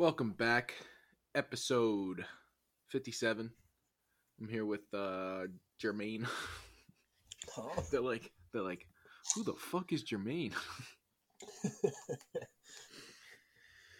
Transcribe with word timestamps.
Welcome 0.00 0.30
back, 0.30 0.72
episode 1.34 2.24
fifty-seven. 2.88 3.50
I'm 4.40 4.48
here 4.48 4.64
with 4.64 4.80
uh 4.94 5.42
Jermaine. 5.78 6.26
Oh, 7.58 7.84
they're 7.92 8.00
like, 8.00 8.32
they're 8.50 8.62
like, 8.62 8.86
who 9.34 9.44
the 9.44 9.52
fuck 9.52 9.92
is 9.92 10.02
Jermaine? 10.02 10.54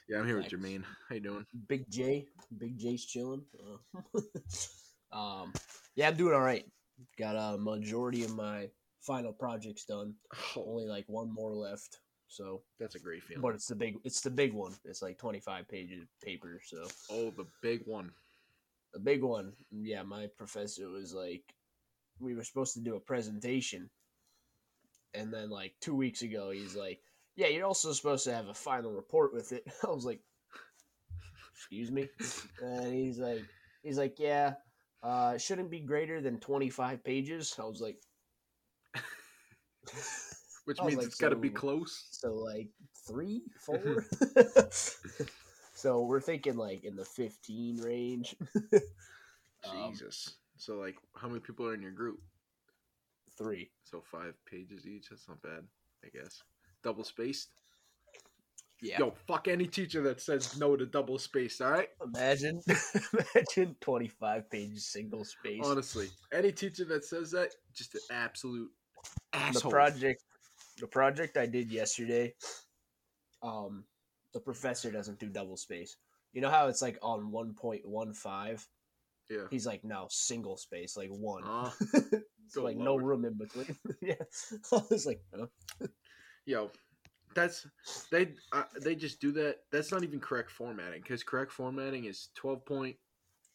yeah, 0.08 0.18
I'm 0.18 0.26
here 0.26 0.38
with 0.38 0.46
Thanks. 0.46 0.54
Jermaine. 0.54 0.84
How 1.06 1.16
you 1.16 1.20
doing? 1.20 1.44
Big 1.68 1.84
J, 1.90 2.24
Big 2.56 2.78
J's 2.78 3.04
chilling. 3.04 3.44
Uh, 3.94 4.20
um, 5.12 5.52
yeah, 5.96 6.08
I'm 6.08 6.16
doing 6.16 6.32
all 6.32 6.40
right. 6.40 6.64
Got 7.18 7.36
a 7.36 7.58
majority 7.58 8.24
of 8.24 8.34
my 8.34 8.70
final 9.02 9.34
projects 9.34 9.84
done. 9.84 10.14
Oh, 10.56 10.64
Only 10.66 10.86
like 10.86 11.04
one 11.08 11.30
more 11.30 11.52
left. 11.52 11.98
So, 12.30 12.62
that's 12.78 12.94
a 12.94 13.00
great 13.00 13.24
feeling. 13.24 13.42
but 13.42 13.54
it's 13.56 13.66
the 13.66 13.74
big, 13.74 13.96
it's 14.04 14.20
the 14.20 14.30
big 14.30 14.52
one. 14.54 14.72
It's 14.84 15.02
like 15.02 15.18
25 15.18 15.68
pages 15.68 16.02
of 16.02 16.08
paper. 16.24 16.60
So 16.64 16.86
Oh, 17.10 17.30
the 17.36 17.46
big 17.60 17.82
one. 17.86 18.12
the 18.94 19.00
big 19.00 19.22
one. 19.24 19.52
Yeah, 19.72 20.02
my 20.04 20.28
professor 20.38 20.88
was 20.88 21.12
like, 21.12 21.42
we 22.20 22.34
were 22.36 22.44
supposed 22.44 22.74
to 22.74 22.80
do 22.80 22.94
a 22.94 23.00
presentation, 23.00 23.90
and 25.12 25.32
then 25.34 25.50
like 25.50 25.74
two 25.80 25.94
weeks 25.96 26.22
ago, 26.22 26.50
he's 26.50 26.76
like, 26.76 27.00
yeah, 27.34 27.48
you're 27.48 27.66
also 27.66 27.92
supposed 27.92 28.24
to 28.24 28.34
have 28.34 28.46
a 28.48 28.54
final 28.54 28.92
report 28.92 29.32
with 29.34 29.50
it. 29.52 29.64
I 29.86 29.90
was 29.90 30.04
like, 30.04 30.20
excuse 31.52 31.90
me, 31.90 32.08
and 32.62 32.94
he's 32.94 33.18
like, 33.18 33.42
he's 33.82 33.98
like, 33.98 34.20
yeah, 34.20 34.54
uh, 35.02 35.32
it 35.34 35.40
shouldn't 35.40 35.70
be 35.70 35.80
greater 35.80 36.20
than 36.20 36.38
25 36.38 37.02
pages. 37.02 37.56
I 37.58 37.64
was 37.64 37.80
like, 37.80 37.98
Which 40.70 40.78
was 40.78 40.86
means 40.86 40.98
like, 40.98 41.06
it's 41.06 41.16
got 41.16 41.30
to 41.30 41.36
be 41.36 41.50
close. 41.50 42.06
so 42.10 42.34
like 42.34 42.68
three, 43.06 43.42
four. 43.58 44.04
so 45.74 46.02
we're 46.02 46.20
thinking 46.20 46.56
like 46.56 46.84
in 46.84 46.96
the 46.96 47.04
15 47.04 47.78
range. 47.78 48.36
Um, 49.70 49.92
Jesus. 49.92 50.36
So, 50.56 50.76
like, 50.76 50.96
how 51.14 51.28
many 51.28 51.40
people 51.40 51.66
are 51.66 51.74
in 51.74 51.82
your 51.82 51.90
group? 51.90 52.18
three. 53.40 53.70
So 53.84 54.02
five 54.02 54.34
pages 54.48 54.86
each. 54.86 55.08
That's 55.10 55.28
not 55.28 55.42
bad, 55.42 55.64
I 56.04 56.08
guess. 56.16 56.42
Double 56.82 57.04
spaced. 57.04 57.48
Yeah. 58.82 58.98
Yo, 58.98 59.14
fuck 59.26 59.48
any 59.48 59.66
teacher 59.66 60.02
that 60.02 60.20
says 60.22 60.58
no 60.58 60.76
to 60.76 60.86
double 60.86 61.18
spaced. 61.18 61.60
All 61.60 61.70
right. 61.70 61.88
Imagine, 62.02 62.62
imagine 63.36 63.76
twenty-five 63.80 64.50
pages 64.50 64.86
single 64.86 65.24
space. 65.24 65.60
Honestly, 65.62 66.08
any 66.32 66.52
teacher 66.52 66.84
that 66.86 67.04
says 67.04 67.30
that, 67.32 67.50
just 67.74 67.94
an 67.94 68.00
absolute 68.10 68.70
asshole. 69.34 69.70
the 69.70 69.74
project, 69.74 70.22
the 70.80 70.86
project 70.86 71.36
I 71.36 71.46
did 71.46 71.70
yesterday, 71.70 72.34
um, 73.42 73.84
the 74.32 74.40
professor 74.40 74.90
doesn't 74.90 75.18
do 75.18 75.28
double 75.28 75.56
space. 75.56 75.96
You 76.32 76.40
know 76.40 76.50
how 76.50 76.68
it's 76.68 76.82
like 76.82 76.98
on 77.02 77.30
one 77.30 77.54
point 77.54 77.86
one 77.86 78.12
five. 78.12 78.66
Yeah. 79.28 79.46
He's 79.50 79.66
like 79.66 79.84
no 79.84 80.06
single 80.10 80.56
space, 80.56 80.96
like 80.96 81.10
one. 81.10 81.42
Ah, 81.46 81.74
so 82.48 82.64
like 82.64 82.76
no 82.76 82.96
room 82.96 83.24
in 83.24 83.34
between. 83.34 83.76
yeah, 84.02 84.14
I 84.72 84.82
was 84.90 85.06
like, 85.06 85.22
yo, 86.46 86.70
that's 87.34 87.66
they 88.10 88.34
uh, 88.52 88.64
they 88.80 88.94
just 88.94 89.20
do 89.20 89.32
that. 89.32 89.58
That's 89.70 89.92
not 89.92 90.02
even 90.02 90.20
correct 90.20 90.50
formatting 90.50 91.02
because 91.02 91.22
correct 91.22 91.52
formatting 91.52 92.06
is 92.06 92.28
twelve 92.34 92.64
point 92.64 92.96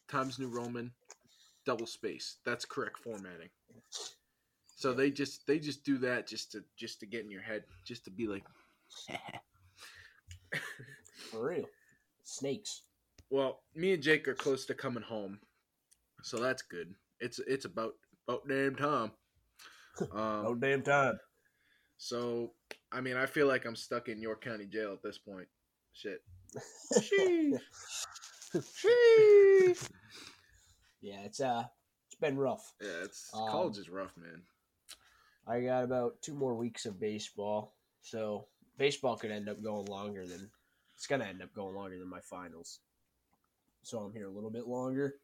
Times 0.08 0.38
New 0.38 0.48
Roman 0.48 0.92
double 1.66 1.86
space. 1.86 2.36
That's 2.44 2.64
correct 2.64 2.98
formatting. 2.98 3.48
So 4.76 4.92
they 4.92 5.10
just 5.10 5.46
they 5.46 5.58
just 5.58 5.84
do 5.84 5.96
that 5.98 6.26
just 6.26 6.52
to 6.52 6.62
just 6.76 7.00
to 7.00 7.06
get 7.06 7.24
in 7.24 7.30
your 7.30 7.42
head, 7.42 7.64
just 7.84 8.04
to 8.04 8.10
be 8.10 8.26
like, 8.28 8.44
for 11.30 11.48
real. 11.48 11.64
Snakes. 12.24 12.82
well, 13.30 13.60
me 13.74 13.94
and 13.94 14.02
Jake 14.02 14.28
are 14.28 14.34
close 14.34 14.66
to 14.66 14.74
coming 14.74 15.02
home, 15.02 15.38
so 16.22 16.38
that's 16.38 16.62
good. 16.62 16.94
It's 17.20 17.38
it's 17.46 17.64
about 17.64 17.94
about 18.28 18.46
damn 18.48 18.76
time. 18.76 19.10
Um, 20.12 20.42
No 20.42 20.54
damn 20.54 20.82
time. 20.82 21.18
So, 21.96 22.52
I 22.92 23.00
mean, 23.00 23.16
I 23.16 23.24
feel 23.24 23.46
like 23.46 23.64
I'm 23.64 23.74
stuck 23.74 24.10
in 24.10 24.20
York 24.20 24.44
County 24.44 24.66
Jail 24.66 24.92
at 24.92 25.02
this 25.02 25.16
point. 25.16 25.48
Shit. 25.94 26.22
Sheesh. 27.00 27.58
Sheesh. 28.54 29.88
Yeah, 31.00 31.20
it's 31.24 31.40
uh, 31.40 31.64
it's 32.06 32.20
been 32.20 32.36
rough. 32.36 32.74
Yeah, 32.82 33.04
it's 33.04 33.30
Um, 33.32 33.48
college 33.48 33.78
is 33.78 33.88
rough, 33.88 34.14
man. 34.18 34.42
I 35.46 35.60
got 35.60 35.84
about 35.84 36.20
two 36.22 36.34
more 36.34 36.54
weeks 36.54 36.86
of 36.86 36.98
baseball, 36.98 37.74
so 38.02 38.46
baseball 38.78 39.16
could 39.16 39.30
end 39.30 39.48
up 39.48 39.62
going 39.62 39.86
longer 39.86 40.26
than 40.26 40.50
it's 40.94 41.06
gonna 41.06 41.24
end 41.24 41.42
up 41.42 41.52
going 41.54 41.74
longer 41.74 41.98
than 41.98 42.08
my 42.08 42.20
finals. 42.20 42.80
So 43.82 43.98
I'm 44.00 44.12
here 44.12 44.26
a 44.26 44.32
little 44.32 44.50
bit 44.50 44.66
longer, 44.66 45.14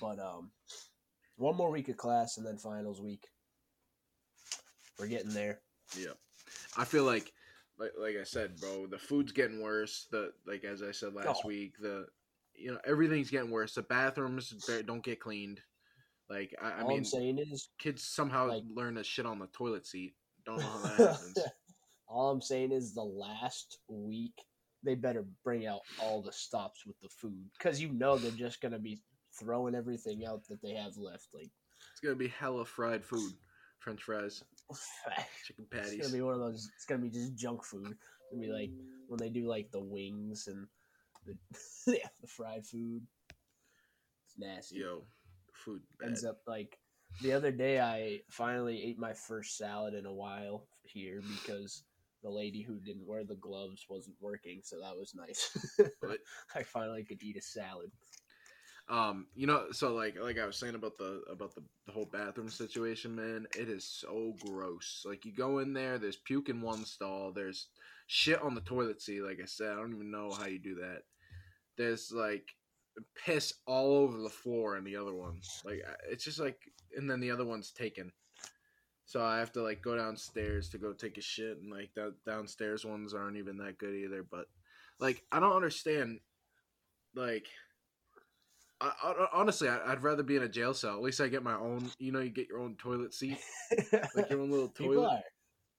but 0.00 0.18
um, 0.18 0.50
one 1.36 1.56
more 1.56 1.70
week 1.70 1.88
of 1.88 1.96
class 1.96 2.36
and 2.36 2.46
then 2.46 2.58
finals 2.58 3.00
week. 3.00 3.28
We're 4.98 5.06
getting 5.06 5.32
there. 5.32 5.60
Yeah, 5.96 6.12
I 6.76 6.84
feel 6.84 7.04
like, 7.04 7.32
like, 7.78 7.92
like 7.98 8.16
I 8.20 8.24
said, 8.24 8.60
bro, 8.60 8.86
the 8.86 8.98
food's 8.98 9.32
getting 9.32 9.62
worse. 9.62 10.06
The 10.10 10.32
like 10.46 10.64
as 10.64 10.82
I 10.82 10.92
said 10.92 11.14
last 11.14 11.40
Oh. 11.44 11.48
week, 11.48 11.74
the 11.80 12.06
you 12.54 12.72
know 12.72 12.78
everything's 12.84 13.30
getting 13.30 13.50
worse. 13.50 13.74
The 13.74 13.82
bathrooms 13.82 14.50
don't 14.86 15.02
get 15.02 15.18
cleaned. 15.20 15.60
Like 16.32 16.54
I, 16.62 16.80
I 16.80 16.86
mean, 16.86 16.98
I'm 16.98 17.04
saying 17.04 17.38
is, 17.38 17.68
kids 17.78 18.02
somehow 18.02 18.48
like- 18.48 18.62
learn 18.74 18.94
to 18.94 19.04
shit 19.04 19.26
on 19.26 19.38
the 19.38 19.48
toilet 19.48 19.86
seat. 19.86 20.14
Don't 20.46 20.58
know 20.58 20.64
how 20.66 20.88
that 20.88 21.10
happens. 21.10 21.38
all 22.08 22.30
I'm 22.30 22.40
saying 22.40 22.72
is 22.72 22.94
the 22.94 23.02
last 23.02 23.78
week 23.88 24.34
they 24.82 24.94
better 24.94 25.24
bring 25.44 25.66
out 25.66 25.80
all 26.00 26.22
the 26.22 26.32
stops 26.32 26.84
with 26.86 26.98
the 27.00 27.08
food 27.08 27.44
because 27.56 27.80
you 27.80 27.92
know 27.92 28.16
they're 28.16 28.30
just 28.32 28.60
gonna 28.60 28.78
be 28.78 28.98
throwing 29.38 29.74
everything 29.74 30.24
out 30.26 30.42
that 30.48 30.60
they 30.62 30.72
have 30.74 30.96
left. 30.96 31.28
Like 31.34 31.50
It's 31.92 32.00
gonna 32.02 32.16
be 32.16 32.28
hella 32.28 32.64
fried 32.64 33.04
food, 33.04 33.32
French 33.78 34.02
fries, 34.02 34.42
chicken 35.46 35.66
patties. 35.70 35.92
It's 35.92 36.06
gonna 36.08 36.18
be 36.18 36.22
one 36.22 36.34
of 36.34 36.40
those. 36.40 36.70
It's 36.74 36.86
gonna 36.86 37.02
be 37.02 37.10
just 37.10 37.36
junk 37.36 37.62
food. 37.62 37.90
It's 37.90 38.32
gonna 38.32 38.46
be 38.46 38.52
like 38.52 38.70
when 39.06 39.18
they 39.18 39.28
do 39.28 39.46
like 39.46 39.70
the 39.70 39.80
wings 39.80 40.48
and 40.48 40.66
the 41.26 41.36
yeah, 41.92 42.08
the 42.22 42.26
fried 42.26 42.66
food. 42.66 43.02
It's 44.26 44.38
nasty. 44.38 44.78
Yo, 44.78 45.04
food 45.64 45.82
bad. 45.98 46.08
Ends 46.08 46.24
up 46.24 46.40
like 46.46 46.78
the 47.20 47.32
other 47.32 47.50
day. 47.50 47.80
I 47.80 48.20
finally 48.28 48.82
ate 48.82 48.98
my 48.98 49.12
first 49.12 49.56
salad 49.56 49.94
in 49.94 50.06
a 50.06 50.12
while 50.12 50.66
here 50.82 51.22
because 51.42 51.84
the 52.22 52.30
lady 52.30 52.62
who 52.62 52.78
didn't 52.80 53.06
wear 53.06 53.24
the 53.24 53.34
gloves 53.36 53.86
wasn't 53.88 54.16
working, 54.20 54.60
so 54.62 54.76
that 54.80 54.96
was 54.96 55.14
nice. 55.14 55.76
But- 56.00 56.18
I 56.54 56.62
finally 56.62 57.04
could 57.04 57.22
eat 57.22 57.36
a 57.36 57.42
salad. 57.42 57.90
Um, 58.88 59.26
you 59.34 59.46
know, 59.46 59.66
so 59.70 59.94
like 59.94 60.18
like 60.20 60.38
I 60.38 60.44
was 60.46 60.56
saying 60.56 60.74
about 60.74 60.98
the 60.98 61.22
about 61.30 61.54
the, 61.54 61.62
the 61.86 61.92
whole 61.92 62.08
bathroom 62.12 62.48
situation, 62.48 63.14
man, 63.14 63.46
it 63.56 63.68
is 63.68 63.84
so 63.84 64.34
gross. 64.44 65.04
Like 65.06 65.24
you 65.24 65.32
go 65.32 65.60
in 65.60 65.72
there, 65.72 65.98
there's 65.98 66.16
puke 66.16 66.48
in 66.48 66.60
one 66.60 66.84
stall, 66.84 67.32
there's 67.32 67.68
shit 68.08 68.42
on 68.42 68.54
the 68.54 68.60
toilet 68.60 69.00
seat, 69.00 69.22
like 69.22 69.38
I 69.40 69.46
said, 69.46 69.72
I 69.72 69.76
don't 69.76 69.94
even 69.94 70.10
know 70.10 70.32
how 70.32 70.46
you 70.46 70.58
do 70.58 70.74
that. 70.76 71.02
There's 71.76 72.10
like 72.12 72.54
piss 73.24 73.54
all 73.66 73.94
over 73.96 74.18
the 74.18 74.28
floor 74.28 74.76
in 74.76 74.84
the 74.84 74.96
other 74.96 75.14
one. 75.14 75.40
Like 75.64 75.82
it's 76.10 76.24
just 76.24 76.40
like 76.40 76.58
and 76.96 77.10
then 77.10 77.20
the 77.20 77.30
other 77.30 77.44
one's 77.44 77.70
taken. 77.70 78.12
So 79.04 79.22
I 79.22 79.38
have 79.38 79.52
to 79.52 79.62
like 79.62 79.82
go 79.82 79.96
downstairs 79.96 80.68
to 80.70 80.78
go 80.78 80.92
take 80.92 81.18
a 81.18 81.22
shit 81.22 81.58
and 81.58 81.70
like 81.70 81.90
the 81.94 82.14
downstairs 82.26 82.84
ones 82.84 83.14
aren't 83.14 83.36
even 83.36 83.58
that 83.58 83.78
good 83.78 83.94
either, 83.94 84.22
but 84.22 84.46
like 85.00 85.22
I 85.32 85.40
don't 85.40 85.56
understand 85.56 86.20
like 87.14 87.46
I, 88.80 88.92
I, 89.02 89.26
honestly, 89.32 89.68
I, 89.68 89.92
I'd 89.92 90.02
rather 90.02 90.24
be 90.24 90.36
in 90.36 90.42
a 90.42 90.48
jail 90.48 90.74
cell. 90.74 90.96
At 90.96 91.02
least 91.02 91.20
I 91.20 91.28
get 91.28 91.44
my 91.44 91.54
own. 91.54 91.88
You 91.98 92.10
know, 92.10 92.20
you 92.20 92.30
get 92.30 92.48
your 92.48 92.58
own 92.58 92.74
toilet 92.76 93.14
seat, 93.14 93.38
like 94.16 94.28
your 94.28 94.40
own 94.40 94.50
little 94.50 94.68
people 94.68 94.94
toilet. 94.94 95.08
are 95.08 95.22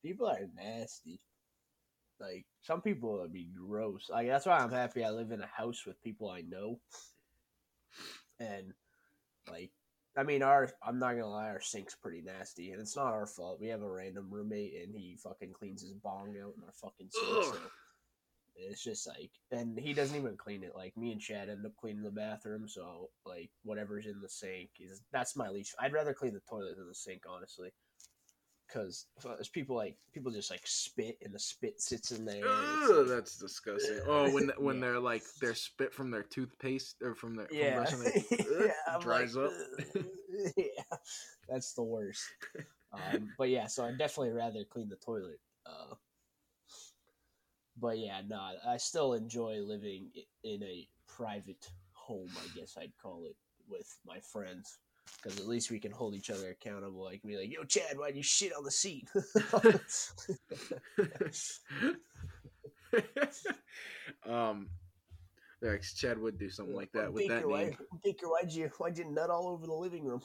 people 0.02 0.28
are 0.28 0.48
nasty. 0.56 1.20
Like 2.20 2.46
some 2.62 2.82
people 2.82 3.20
would 3.20 3.34
be 3.34 3.50
gross. 3.56 4.08
Like 4.10 4.28
that's 4.28 4.46
why 4.46 4.58
I'm 4.58 4.72
happy 4.72 5.04
I 5.04 5.10
live 5.10 5.32
in 5.32 5.42
a 5.42 5.48
house 5.48 5.86
with 5.86 6.02
people 6.02 6.30
I 6.30 6.42
know. 6.42 6.80
And 8.40 8.74
like 9.50 9.72
I 10.16 10.24
mean 10.24 10.44
our 10.44 10.70
I'm 10.86 11.00
not 11.00 11.14
gonna 11.14 11.28
lie, 11.28 11.50
our 11.50 11.62
sink's 11.62 11.96
pretty 11.96 12.22
nasty 12.22 12.72
and 12.72 12.82
it's 12.82 12.96
not 12.96 13.14
our 13.14 13.28
fault. 13.28 13.60
We 13.60 13.68
have 13.70 13.82
a 13.82 13.92
random 13.92 14.28
roommate 14.30 14.74
and 14.84 14.96
he 14.96 15.18
fucking 15.22 15.54
cleans 15.54 15.82
his 15.82 15.94
bong 15.94 16.36
out 16.42 16.54
in 16.58 16.64
our 16.64 16.74
fucking 16.74 17.10
sink. 17.12 17.46
So 17.46 17.58
it's 18.56 18.84
just 18.84 19.08
like 19.08 19.32
and 19.52 19.78
he 19.78 19.94
doesn't 19.94 20.18
even 20.18 20.38
clean 20.38 20.64
it. 20.64 20.74
Like 20.76 20.96
me 20.96 21.12
and 21.12 21.22
Chad 21.22 21.50
end 21.50 21.66
up 21.66 21.76
cleaning 21.76 22.04
the 22.04 22.12
bathroom, 22.12 22.68
so 22.68 23.10
like 23.26 23.50
whatever's 23.64 24.06
in 24.06 24.22
the 24.22 24.30
sink 24.30 24.70
is 24.80 25.02
that's 25.12 25.36
my 25.36 25.50
least 25.50 25.76
I'd 25.80 25.94
rather 25.94 26.14
clean 26.14 26.34
the 26.34 26.42
toilet 26.48 26.78
than 26.78 26.88
the 26.88 26.96
sink, 26.96 27.24
honestly 27.28 27.72
because 28.74 29.06
there's 29.24 29.50
people 29.50 29.76
like 29.76 29.96
people 30.14 30.32
just 30.32 30.50
like 30.52 30.62
spit 30.66 31.18
and 31.24 31.34
the 31.34 31.40
spit 31.40 31.80
sits 31.82 32.12
in 32.12 32.26
there. 32.26 32.44
Ugh, 32.46 32.90
like- 32.90 33.08
that's 33.08 33.38
disgusting. 33.38 34.00
Oh, 34.08 34.32
when 34.32 34.52
when 34.58 34.76
Yeah. 34.76 34.82
they're 34.82 35.00
like 35.00 35.24
they're 35.40 35.56
spit 35.56 35.94
from 35.94 36.12
their 36.12 36.24
toothpaste 36.24 36.98
or 37.02 37.16
from 37.16 37.36
their 37.36 37.48
from 37.48 37.58
yeah, 37.58 37.76
brushing 37.76 38.00
their 38.00 38.14
ugh, 38.32 38.72
yeah, 38.90 38.98
dries 39.00 39.36
like, 39.36 39.48
up. 39.48 39.54
Yeah, 40.58 40.98
that's 41.48 41.74
the 41.74 41.84
worst. 41.84 42.24
Um, 42.92 43.30
but 43.38 43.50
yeah, 43.50 43.68
so 43.68 43.86
I'd 43.86 43.98
definitely 44.00 44.32
rather 44.32 44.64
clean 44.64 44.90
the 44.90 44.96
toilet. 44.96 45.40
Uh, 45.66 45.94
but 47.80 47.98
yeah, 48.00 48.22
no, 48.28 48.52
I 48.68 48.78
still 48.78 49.14
enjoy 49.14 49.60
living 49.62 50.10
in 50.44 50.64
a 50.64 50.88
private 51.08 51.70
home. 51.94 52.30
I 52.36 52.60
guess 52.60 52.76
I'd 52.78 52.94
call 53.02 53.26
it 53.26 53.36
with 53.70 53.96
my 54.06 54.20
friends. 54.20 54.78
Because 55.22 55.40
at 55.40 55.48
least 55.48 55.72
we 55.72 55.80
can 55.80 55.92
hold 55.92 56.16
each 56.16 56.30
other 56.30 56.50
accountable. 56.50 57.04
Like 57.04 57.22
be 57.24 57.38
like, 57.38 57.52
"Yo, 57.52 57.64
Chad, 57.64 57.98
why'd 57.98 58.16
you 58.16 58.24
shit 58.24 58.54
on 58.56 58.64
the 58.64 58.72
seat?" 58.72 59.08
um, 64.26 64.70
'cause 65.62 65.94
Chad 65.94 66.20
would 66.20 66.38
do 66.38 66.50
something 66.50 66.76
like 66.76 66.92
that 66.94 67.14
with 67.14 67.28
Baker, 67.28 67.40
that 67.40 67.50
why, 67.50 67.64
name. 67.66 67.78
Baker, 68.04 68.28
why'd 68.28 68.52
you 68.52 68.70
why'd 68.78 68.98
you 68.98 69.06
nut 69.06 69.30
all 69.30 69.48
over 69.48 69.66
the 69.66 69.74
living 69.74 70.06
room? 70.06 70.22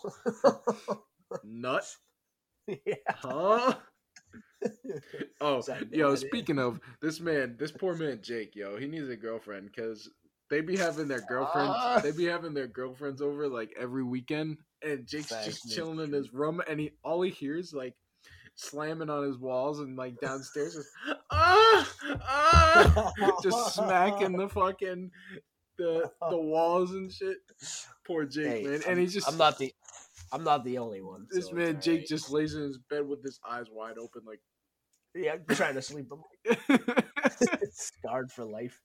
Nut, 1.45 1.85
yeah. 2.67 2.95
huh? 3.09 3.75
Oh, 5.41 5.63
yo, 5.93 6.17
speaking 6.17 6.59
of 6.59 6.81
this 7.01 7.21
man, 7.21 7.57
this 7.59 7.71
poor 7.71 7.95
man 7.95 8.21
Jake, 8.23 8.57
yo, 8.57 8.77
he 8.77 8.89
needs 8.89 9.09
a 9.09 9.17
girlfriend 9.17 9.67
because 9.67 10.11
they 10.51 10.61
be 10.61 10.77
having 10.77 11.07
their 11.07 11.21
girlfriends, 11.21 11.75
Ah. 11.77 12.01
they 12.03 12.11
be 12.11 12.25
having 12.25 12.55
their 12.55 12.67
girlfriends 12.67 13.23
over 13.23 13.49
like 13.49 13.73
every 13.79 14.03
weekend, 14.03 14.59
and 14.83 15.07
Jake's 15.07 15.29
just 15.45 15.71
chilling 15.71 16.01
in 16.01 16.13
his 16.13 16.33
room, 16.33 16.61
and 16.69 16.79
he 16.81 16.93
all 17.05 17.23
he 17.23 17.31
hears 17.31 17.73
like 17.73 17.95
slamming 18.55 19.09
on 19.11 19.25
his 19.25 19.39
walls 19.39 19.79
and 19.81 19.97
like 19.97 20.19
downstairs 20.21 20.75
is 20.75 20.91
ah 21.31 21.95
ah, 22.23 23.13
just 23.43 23.75
smacking 23.75 24.33
the 24.37 24.49
fucking 24.49 25.11
the 25.79 26.11
the 26.31 26.37
walls 26.37 26.91
and 26.93 27.13
shit. 27.13 27.37
Poor 28.07 28.25
Jake, 28.25 28.47
Hey, 28.47 28.63
man, 28.65 28.81
and 28.89 28.99
he's 28.99 29.13
just 29.15 29.29
I'm 29.29 29.37
not 29.39 29.59
the 29.59 29.73
I'm 30.33 30.45
not 30.45 30.65
the 30.65 30.79
only 30.79 31.03
one. 31.03 31.27
this 31.31 31.47
so 31.49 31.53
man 31.55 31.81
Jake 31.81 31.93
alright. 32.01 32.09
just 32.09 32.31
lays 32.31 32.55
in 32.55 32.63
his 32.63 32.79
bed 32.91 33.07
with 33.07 33.23
his 33.23 33.39
eyes 33.49 33.67
wide 33.71 33.97
open, 33.99 34.23
like. 34.27 34.41
yeah, 35.15 35.35
I'm 35.49 35.57
trying 35.57 35.75
to 35.75 35.83
sleep. 35.83 36.09
I'm 36.13 36.23
like 36.49 37.61
scarred 37.73 38.31
for 38.33 38.45
life. 38.45 38.81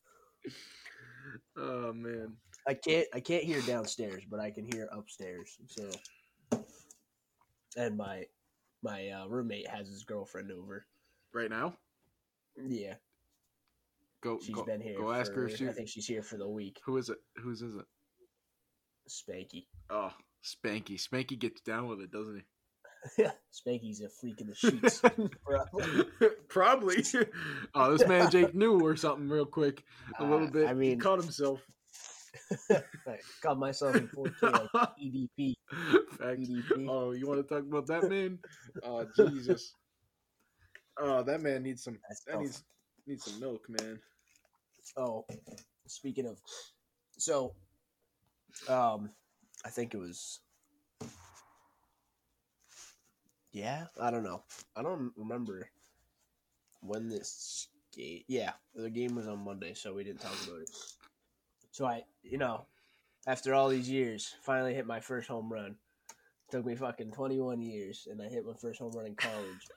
oh 1.57 1.94
man. 1.94 2.38
I 2.68 2.74
can't 2.74 3.07
I 3.13 3.19
can't 3.19 3.44
hear 3.44 3.62
downstairs, 3.62 4.24
but 4.30 4.39
I 4.39 4.51
can 4.51 4.65
hear 4.71 4.88
upstairs. 4.92 5.57
So, 5.68 6.63
and 7.75 7.98
my 7.98 8.25
my 8.81 9.10
uh, 9.10 9.27
roommate 9.27 9.68
has 9.68 9.88
his 9.88 10.04
girlfriend 10.04 10.51
over. 10.51 10.86
Right 11.33 11.50
now, 11.50 11.74
Yeah, 12.68 12.94
go 14.21 14.39
she's 14.42 14.56
go, 14.56 14.63
been 14.63 14.81
here. 14.81 14.98
go 14.98 15.12
ask 15.12 15.33
her 15.33 15.48
if 15.48 15.57
she. 15.57 15.68
I 15.68 15.71
think 15.74 15.89
she's 15.89 16.06
here 16.06 16.21
for 16.24 16.38
the 16.38 16.48
week. 16.48 16.80
Who 16.86 16.98
is 16.98 17.10
it? 17.10 17.18
Whose 17.38 17.62
is 17.62 17.75
it? 17.75 17.86
Spanky. 19.09 19.66
Oh, 19.89 20.12
Spanky. 20.44 20.95
Spanky 21.01 21.38
gets 21.38 21.62
down 21.62 21.88
with 21.88 22.00
it, 22.01 22.12
doesn't 22.12 22.36
he? 23.18 23.24
Spanky's 23.51 24.01
a 24.01 24.07
freak 24.09 24.39
in 24.39 24.48
the 24.48 24.56
sheets. 24.56 25.01
He? 25.18 25.30
Probably. 26.48 27.04
oh, 27.75 27.92
this 27.98 28.07
man 28.07 28.30
Jake 28.31 28.56
knew 28.56 28.80
or 28.80 28.95
something 28.95 29.27
real 29.27 29.45
quick. 29.45 29.83
A 30.19 30.24
little 30.24 30.48
Uh, 30.48 30.51
bit. 30.51 30.68
I 30.69 30.74
mean, 30.74 30.92
he 30.92 30.95
caught 30.95 31.19
himself. 31.19 31.59
I 32.71 33.19
got 33.41 33.57
myself 33.59 33.95
in 33.95 34.07
4K 34.07 34.51
like 34.53 34.69
EDP. 35.03 35.53
EDP. 36.21 36.88
Oh, 36.89 37.12
you 37.12 37.27
want 37.27 37.47
to 37.47 37.53
talk 37.53 37.63
about 37.63 37.88
that 37.88 38.09
man? 38.09 38.39
Oh, 38.85 39.06
Jesus. 39.15 39.74
Oh, 41.00 41.24
that 41.24 41.41
man 41.41 41.63
needs 41.63 41.83
some. 41.83 41.97
That's 42.07 42.21
That 42.25 42.33
tough. 42.33 42.41
needs 42.41 42.63
needs 43.07 43.24
some 43.25 43.39
milk, 43.39 43.65
man. 43.69 44.00
Oh, 44.97 45.25
speaking 45.88 46.25
of, 46.27 46.38
so, 47.18 47.53
um, 48.68 49.09
I 49.65 49.69
think 49.69 49.94
it 49.94 49.97
was, 49.97 50.39
yeah, 53.51 53.85
I 54.00 54.12
don't 54.12 54.24
know, 54.24 54.44
I 54.75 54.81
don't 54.83 55.12
remember 55.18 55.69
when 56.81 57.09
this 57.09 57.68
game. 57.95 58.24
Yeah, 58.27 58.53
the 58.75 58.89
game 58.89 59.15
was 59.15 59.27
on 59.27 59.44
Monday, 59.44 59.74
so 59.74 59.94
we 59.94 60.03
didn't 60.03 60.21
talk 60.21 60.35
about 60.47 60.62
it. 60.62 60.69
So 61.73 61.87
I, 61.87 62.03
you 62.21 62.37
know, 62.37 62.67
after 63.25 63.55
all 63.55 63.67
these 63.67 63.89
years, 63.89 64.35
finally 64.43 64.75
hit 64.75 64.85
my 64.85 64.99
first 64.99 65.27
home 65.27 65.51
run. 65.51 65.75
Took 66.51 66.67
me 66.67 66.75
fucking 66.75 67.11
twenty 67.11 67.39
one 67.39 67.63
years, 67.63 68.07
and 68.09 68.21
I 68.21 68.25
hit 68.25 68.45
my 68.45 68.53
first 68.61 68.79
home 68.79 68.91
run 68.91 69.07
in 69.07 69.15
college. 69.15 69.67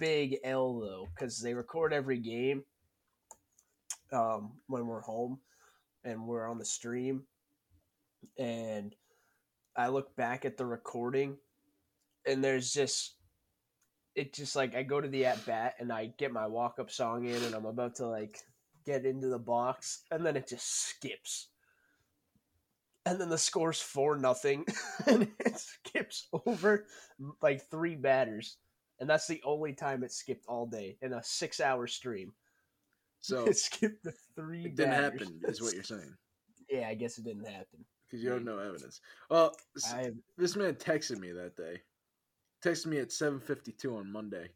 Big 0.00 0.38
L 0.42 0.80
though, 0.80 1.06
because 1.14 1.40
they 1.40 1.54
record 1.54 1.92
every 1.92 2.18
game 2.18 2.64
um, 4.12 4.50
when 4.66 4.88
we're 4.88 5.00
home 5.00 5.38
and 6.02 6.26
we're 6.26 6.48
on 6.48 6.58
the 6.58 6.64
stream. 6.64 7.22
And 8.36 8.96
I 9.76 9.88
look 9.88 10.16
back 10.16 10.44
at 10.44 10.56
the 10.56 10.66
recording, 10.66 11.36
and 12.26 12.42
there's 12.42 12.72
just 12.72 13.14
it 14.16 14.34
just 14.34 14.56
like 14.56 14.74
I 14.74 14.82
go 14.82 15.00
to 15.00 15.06
the 15.06 15.26
at 15.26 15.46
bat 15.46 15.76
and 15.78 15.92
I 15.92 16.06
get 16.18 16.32
my 16.32 16.48
walk 16.48 16.80
up 16.80 16.90
song 16.90 17.26
in, 17.26 17.44
and 17.44 17.54
I'm 17.54 17.66
about 17.66 17.94
to 17.96 18.08
like 18.08 18.40
get 18.88 19.04
into 19.04 19.28
the 19.28 19.38
box, 19.38 20.02
and 20.10 20.24
then 20.24 20.36
it 20.36 20.48
just 20.48 20.66
skips. 20.88 21.48
And 23.06 23.20
then 23.20 23.28
the 23.28 23.38
score's 23.38 23.80
four 23.80 24.16
nothing, 24.16 24.64
and 25.06 25.28
it 25.40 25.58
skips 25.58 26.28
over 26.46 26.86
like 27.42 27.68
three 27.70 27.96
batters, 27.96 28.56
and 29.00 29.08
that's 29.08 29.26
the 29.26 29.40
only 29.44 29.72
time 29.74 30.02
it 30.02 30.12
skipped 30.12 30.46
all 30.48 30.66
day 30.66 30.96
in 31.02 31.12
a 31.12 31.22
six-hour 31.22 31.86
stream. 31.86 32.32
So 33.20 33.44
it 33.46 33.56
skipped 33.56 34.04
the 34.04 34.12
three. 34.36 34.64
it 34.66 34.76
didn't 34.76 34.90
batters. 34.90 35.20
happen, 35.20 35.40
is 35.44 35.60
what 35.62 35.74
you're 35.74 35.82
saying, 35.82 36.14
Yeah, 36.70 36.88
I 36.88 36.94
guess 36.94 37.18
it 37.18 37.24
didn't 37.24 37.46
happen. 37.46 37.84
because 38.06 38.22
you 38.22 38.30
have 38.30 38.44
no 38.44 38.58
evidence. 38.58 39.00
Well, 39.30 39.54
I 39.86 40.12
this 40.36 40.56
man 40.56 40.74
texted 40.74 41.18
me 41.18 41.32
that 41.32 41.56
day. 41.56 41.80
Texted 42.64 42.86
me 42.86 42.98
at 42.98 43.08
7:52 43.10 43.96
on 43.96 44.10
Monday. 44.10 44.48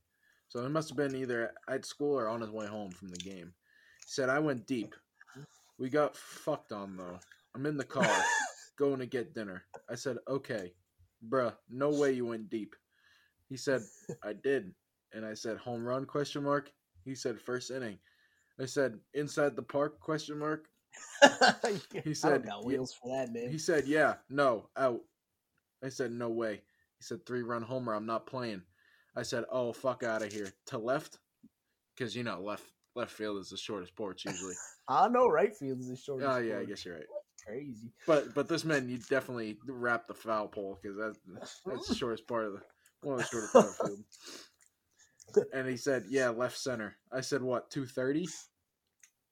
So 0.48 0.62
it 0.66 0.68
must 0.70 0.90
have 0.90 0.98
been 0.98 1.16
either 1.16 1.52
at 1.68 1.86
school 1.86 2.18
or 2.18 2.28
on 2.28 2.42
his 2.42 2.50
way 2.50 2.66
home 2.66 2.90
from 2.90 3.08
the 3.08 3.16
game. 3.16 3.54
Said 4.12 4.28
I 4.28 4.40
went 4.40 4.66
deep. 4.66 4.94
We 5.78 5.88
got 5.88 6.14
fucked 6.14 6.70
on 6.70 6.98
though. 6.98 7.18
I'm 7.54 7.64
in 7.64 7.78
the 7.78 7.84
car 7.84 8.06
going 8.78 8.98
to 8.98 9.06
get 9.06 9.32
dinner. 9.34 9.64
I 9.88 9.94
said, 9.94 10.18
"Okay, 10.28 10.74
bruh, 11.30 11.54
no 11.70 11.88
way 11.88 12.12
you 12.12 12.26
went 12.26 12.50
deep." 12.50 12.76
He 13.48 13.56
said, 13.56 13.80
"I 14.22 14.34
did." 14.44 14.74
And 15.14 15.24
I 15.24 15.32
said, 15.32 15.56
"Home 15.56 15.82
run?" 15.82 16.04
question 16.04 16.42
mark. 16.42 16.70
He 17.06 17.14
said, 17.14 17.40
first 17.40 17.70
inning." 17.70 17.98
I 18.60 18.66
said, 18.66 19.00
"Inside 19.14 19.56
the 19.56 19.62
park?" 19.62 19.98
question 19.98 20.38
mark. 20.38 20.68
he 22.04 22.12
said, 22.12 22.44
got 22.44 22.60
yeah. 22.60 22.66
wheels 22.66 22.92
for 22.92 23.16
that, 23.16 23.32
man. 23.32 23.50
He 23.50 23.56
said, 23.56 23.86
"Yeah, 23.86 24.16
no, 24.28 24.68
out." 24.76 25.00
I 25.82 25.88
said, 25.88 26.12
"No 26.12 26.28
way." 26.28 26.60
He 26.98 27.02
said, 27.02 27.24
three 27.24 27.42
run 27.42 27.62
homer. 27.62 27.94
I'm 27.94 28.04
not 28.04 28.26
playing." 28.26 28.60
I 29.16 29.22
said, 29.22 29.46
"Oh, 29.50 29.72
fuck 29.72 30.02
out 30.02 30.20
of 30.20 30.30
here." 30.30 30.52
To 30.66 30.76
left, 30.76 31.16
because 31.96 32.14
you 32.14 32.24
know 32.24 32.42
left 32.42 32.72
left 32.94 33.12
field 33.12 33.38
is 33.38 33.50
the 33.50 33.56
shortest 33.56 33.94
porch 33.96 34.24
usually. 34.24 34.54
I 34.88 35.08
know 35.08 35.28
right 35.28 35.54
field 35.54 35.80
is 35.80 35.88
the 35.88 35.96
shortest. 35.96 36.30
oh 36.30 36.38
yeah, 36.38 36.58
I 36.58 36.64
guess 36.64 36.84
you're 36.84 36.96
right. 36.96 37.04
crazy. 37.46 37.92
But 38.06 38.34
but 38.34 38.48
this 38.48 38.64
man, 38.64 38.88
you 38.88 38.98
definitely 38.98 39.58
wrap 39.66 40.06
the 40.06 40.14
foul 40.14 40.48
pole 40.48 40.78
because 40.82 40.96
that's 40.96 41.60
that's 41.66 41.88
the 41.88 41.94
shortest 41.94 42.26
part 42.26 42.46
of 42.46 42.52
the 42.54 42.60
one 43.02 43.18
of 43.18 43.20
the 43.20 43.26
shortest 43.26 43.52
part 43.52 43.66
of 43.66 43.78
the 43.78 43.86
field. 43.86 44.04
And 45.54 45.66
he 45.66 45.78
said, 45.78 46.04
"Yeah, 46.10 46.28
left 46.28 46.58
center." 46.58 46.98
I 47.10 47.22
said, 47.22 47.40
"What? 47.42 47.70
Two 47.70 47.86
thirty? 47.86 48.28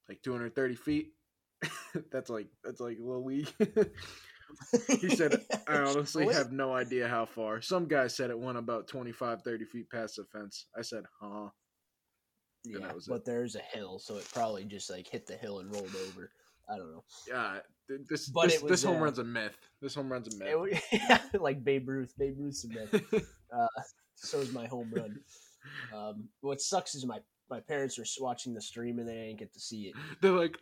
Like 0.09 0.23
two 0.23 0.33
hundred 0.33 0.55
thirty 0.55 0.75
feet? 0.77 1.13
that's 2.11 2.31
like 2.31 2.47
that's 2.65 2.81
like 2.81 2.97
a 2.99 3.05
little 3.05 3.27
league." 3.27 3.53
he 5.01 5.15
said, 5.15 5.43
"I 5.69 5.77
honestly 5.77 6.27
have 6.33 6.53
no 6.53 6.73
idea 6.73 7.07
how 7.07 7.27
far. 7.27 7.61
Some 7.61 7.87
guy 7.87 8.07
said 8.07 8.31
it 8.31 8.39
went 8.39 8.57
about 8.57 8.89
25, 8.89 9.43
30 9.43 9.65
feet 9.67 9.91
past 9.91 10.17
the 10.17 10.25
fence." 10.25 10.67
I 10.75 10.81
said, 10.81 11.05
"Huh." 11.21 11.51
Yeah, 12.65 12.93
was 12.93 13.09
it. 13.09 13.11
but 13.11 13.25
there's 13.25 13.57
a 13.57 13.61
hill, 13.61 13.99
so 13.99 14.17
it 14.17 14.29
probably 14.35 14.65
just 14.65 14.91
like 14.91 15.09
hit 15.09 15.27
the 15.27 15.37
hill 15.37 15.61
and 15.61 15.73
rolled 15.73 15.95
over. 16.09 16.31
I 16.69 16.77
don't 16.77 16.93
know. 16.93 17.05
Yeah, 17.29 17.59
this 18.09 18.29
But 18.29 18.51
this, 18.51 18.63
was, 18.63 18.71
this 18.71 18.83
home 18.85 18.99
uh, 18.99 19.05
run's 19.07 19.19
a 19.19 19.25
myth. 19.25 19.57
This 19.81 19.95
home 19.95 20.11
run's 20.13 20.35
a 20.35 20.39
myth. 20.39 20.49
It 20.49 20.59
wa- 21.35 21.41
like 21.41 21.65
Babe 21.65 21.89
Ruth. 21.89 22.15
Babe 22.19 22.37
Ruth's 22.39 22.65
a 22.65 22.69
myth. 22.69 23.25
So 24.23 24.39
is 24.39 24.53
my 24.53 24.67
home 24.67 24.93
run. 24.95 25.19
Um, 25.95 26.29
what 26.43 26.61
sucks 26.61 26.95
is 26.95 27.07
my 27.07 27.21
my 27.49 27.61
parents 27.61 27.99
were 27.99 28.05
watching 28.21 28.55
the 28.55 28.61
stream 28.61 28.99
and 28.99 29.09
they 29.09 29.15
didn't 29.15 29.39
get 29.39 29.53
to 29.55 29.61
see 29.61 29.85
it. 29.89 29.95
They're 30.21 30.31
like, 30.33 30.59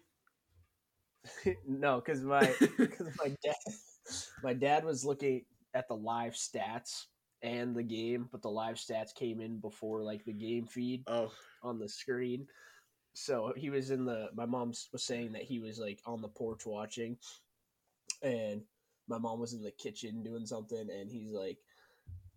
no, 1.66 2.00
because 2.00 2.22
my 2.22 2.52
because 2.78 3.16
my 3.18 3.28
dad 3.44 3.74
my 4.42 4.54
dad 4.54 4.84
was 4.84 5.04
looking 5.04 5.44
at 5.74 5.88
the 5.88 5.94
live 5.94 6.34
stats 6.34 7.06
and 7.42 7.74
the 7.74 7.82
game, 7.82 8.28
but 8.32 8.42
the 8.42 8.50
live 8.50 8.76
stats 8.76 9.14
came 9.14 9.40
in 9.40 9.58
before 9.58 10.02
like 10.02 10.24
the 10.24 10.32
game 10.32 10.66
feed. 10.66 11.04
"Oh, 11.06 11.32
on 11.62 11.78
the 11.78 11.88
screen. 11.88 12.46
So 13.14 13.52
he 13.56 13.70
was 13.70 13.90
in 13.90 14.04
the. 14.04 14.28
My 14.34 14.46
mom 14.46 14.72
was 14.92 15.02
saying 15.02 15.32
that 15.32 15.42
he 15.42 15.58
was 15.58 15.78
like 15.78 16.00
on 16.06 16.22
the 16.22 16.28
porch 16.28 16.66
watching, 16.66 17.16
and 18.22 18.62
my 19.08 19.18
mom 19.18 19.40
was 19.40 19.54
in 19.54 19.62
the 19.62 19.70
kitchen 19.72 20.22
doing 20.22 20.46
something, 20.46 20.88
and 20.90 21.10
he's 21.10 21.32
like, 21.32 21.58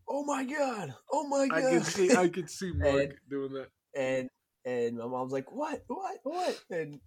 "Oh 0.08 0.24
my 0.24 0.44
god! 0.44 0.94
Oh 1.12 1.28
my 1.28 1.48
god!" 1.48 1.58
I 1.58 1.70
can 1.72 1.84
see, 1.84 2.16
I 2.16 2.30
can 2.30 2.48
see 2.48 2.72
Mark 2.74 2.96
And- 2.96 3.14
doing 3.30 3.54
that." 3.54 3.68
and 3.96 4.30
and 4.66 4.98
my 4.98 5.06
mom's 5.08 5.34
like, 5.34 5.52
"What? 5.52 5.84
What? 5.88 6.20
What?" 6.24 6.60
And 6.70 7.00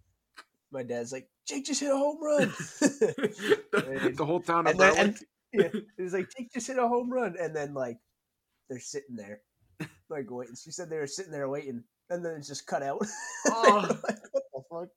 my 0.70 0.82
dad's 0.82 1.12
like, 1.12 1.28
"Jake 1.46 1.64
just 1.64 1.80
hit 1.80 1.90
a 1.90 1.96
home 1.96 2.22
run." 2.22 2.48
the, 2.80 4.12
the 4.16 4.24
whole 4.26 4.40
town 4.40 4.66
of 4.66 4.72
and 4.72 4.80
then, 4.80 4.96
and, 4.98 5.18
yeah, 5.54 5.68
was 5.98 6.12
like, 6.12 6.28
Jake 6.36 6.52
just 6.52 6.66
hit 6.66 6.78
a 6.78 6.86
home 6.88 7.10
run, 7.10 7.36
and 7.40 7.54
then 7.54 7.74
like 7.74 7.98
they're 8.68 8.78
sitting 8.80 9.16
there, 9.16 9.40
like 10.08 10.30
waiting. 10.30 10.54
She 10.56 10.70
said 10.70 10.90
they 10.90 10.98
were 10.98 11.06
sitting 11.06 11.32
there 11.32 11.48
waiting, 11.48 11.82
and 12.10 12.24
then 12.24 12.34
it's 12.34 12.48
just 12.48 12.66
cut 12.66 12.82
out. 12.82 13.00
Oh. 13.46 13.98
fuck? 14.70 14.88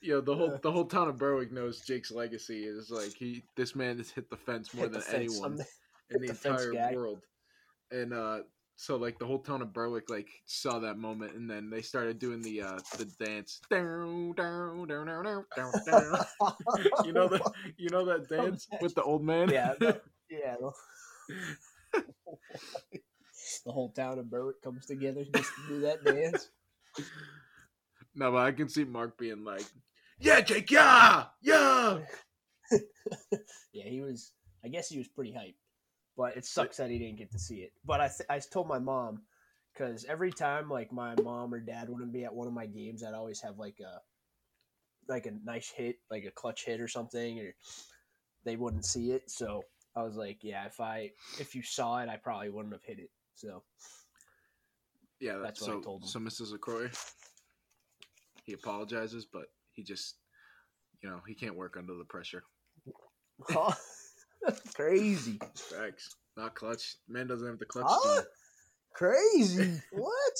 Yo, 0.00 0.20
the 0.20 0.34
whole 0.34 0.58
the 0.62 0.70
whole 0.70 0.84
town 0.84 1.08
of 1.08 1.16
Berwick 1.18 1.50
knows 1.50 1.80
Jake's 1.80 2.10
legacy 2.12 2.64
is 2.64 2.90
like 2.90 3.12
he. 3.14 3.42
This 3.56 3.74
man 3.74 3.98
has 3.98 4.10
hit 4.10 4.28
the 4.30 4.36
fence 4.36 4.72
more 4.74 4.84
Hit 4.84 4.92
the 4.92 4.98
than 5.00 5.14
anyone 5.14 5.56
the- 5.56 5.66
in 6.10 6.20
the 6.22 6.32
the 6.32 6.50
entire 6.50 6.94
world, 6.94 7.20
and 7.90 8.12
uh, 8.12 8.40
so 8.76 8.96
like 8.96 9.18
the 9.18 9.24
whole 9.26 9.38
town 9.38 9.62
of 9.62 9.72
Berwick 9.72 10.10
like 10.10 10.28
saw 10.44 10.78
that 10.80 10.98
moment, 10.98 11.34
and 11.34 11.48
then 11.50 11.70
they 11.70 11.80
started 11.82 12.18
doing 12.18 12.42
the 12.42 12.60
uh 12.62 12.78
the 12.98 13.06
dance. 13.24 13.60
Down, 13.70 14.34
down, 14.36 14.86
down, 14.86 15.06
down, 15.06 15.24
down, 15.56 15.72
down. 15.86 16.24
You 17.06 17.12
know 17.12 17.28
the 17.28 17.52
you 17.76 17.88
know 17.90 18.04
that 18.06 18.28
dance 18.36 18.68
with 18.80 18.94
the 18.94 19.02
old 19.02 19.22
man. 19.24 19.50
yeah, 19.50 19.74
the- 19.78 20.00
yeah. 20.30 20.56
The, 20.60 20.72
the 23.66 23.72
whole 23.72 23.90
town 23.90 24.18
of 24.18 24.30
Berwick 24.30 24.60
comes 24.62 24.86
together 24.86 25.24
just 25.34 25.50
to 25.54 25.68
do 25.68 25.80
that 25.80 26.04
dance. 26.04 26.50
no, 28.14 28.32
but 28.32 28.38
I 28.38 28.52
can 28.52 28.68
see 28.68 28.84
Mark 28.84 29.18
being 29.18 29.44
like, 29.44 29.64
"Yeah, 30.18 30.40
Jake, 30.40 30.70
yeah, 30.70 31.24
yeah." 31.42 31.98
Yeah, 33.72 33.84
he 33.88 34.00
was. 34.00 34.32
I 34.64 34.68
guess 34.68 34.88
he 34.88 34.98
was 34.98 35.06
pretty 35.08 35.32
hyped, 35.32 35.54
but 36.16 36.36
it 36.36 36.44
sucks 36.44 36.78
that 36.78 36.90
he 36.90 36.98
didn't 36.98 37.18
get 37.18 37.30
to 37.32 37.38
see 37.38 37.56
it. 37.56 37.72
But 37.84 38.00
I, 38.00 38.08
th- 38.08 38.26
I 38.28 38.38
told 38.40 38.66
my 38.66 38.78
mom 38.80 39.22
because 39.72 40.04
every 40.06 40.32
time 40.32 40.68
like 40.68 40.90
my 40.92 41.14
mom 41.22 41.54
or 41.54 41.60
dad 41.60 41.88
wouldn't 41.88 42.12
be 42.12 42.24
at 42.24 42.34
one 42.34 42.48
of 42.48 42.52
my 42.52 42.66
games, 42.66 43.04
I'd 43.04 43.14
always 43.14 43.40
have 43.42 43.58
like 43.58 43.78
a 43.80 44.00
like 45.08 45.26
a 45.26 45.32
nice 45.44 45.70
hit, 45.74 45.96
like 46.10 46.24
a 46.24 46.30
clutch 46.30 46.64
hit 46.64 46.80
or 46.80 46.88
something, 46.88 47.40
or 47.40 47.54
they 48.44 48.56
wouldn't 48.56 48.84
see 48.84 49.12
it. 49.12 49.30
So 49.30 49.62
I 49.94 50.02
was 50.02 50.16
like, 50.16 50.38
yeah, 50.42 50.66
if 50.66 50.80
I 50.80 51.10
if 51.38 51.54
you 51.54 51.62
saw 51.62 51.98
it, 51.98 52.08
I 52.08 52.16
probably 52.16 52.50
wouldn't 52.50 52.74
have 52.74 52.84
hit 52.84 52.98
it. 52.98 53.10
So 53.34 53.62
Yeah, 55.20 55.38
That's 55.42 55.60
so, 55.60 55.72
what 55.72 55.78
I 55.78 55.84
told 55.84 56.02
him. 56.02 56.08
So 56.08 56.20
Mrs. 56.20 56.52
LaCroix, 56.52 56.90
he 58.44 58.52
apologizes, 58.52 59.26
but 59.30 59.46
he 59.72 59.82
just, 59.82 60.16
you 61.02 61.08
know, 61.08 61.20
he 61.26 61.34
can't 61.34 61.56
work 61.56 61.76
under 61.78 61.94
the 61.94 62.04
pressure. 62.04 62.44
crazy, 64.74 65.38
Facts. 65.54 66.14
Not 66.36 66.54
clutch. 66.54 66.96
Man 67.08 67.26
doesn't 67.26 67.46
have 67.46 67.58
the 67.58 67.64
clutch. 67.64 67.86
Huh? 67.88 68.22
crazy. 68.94 69.80
what? 69.92 70.38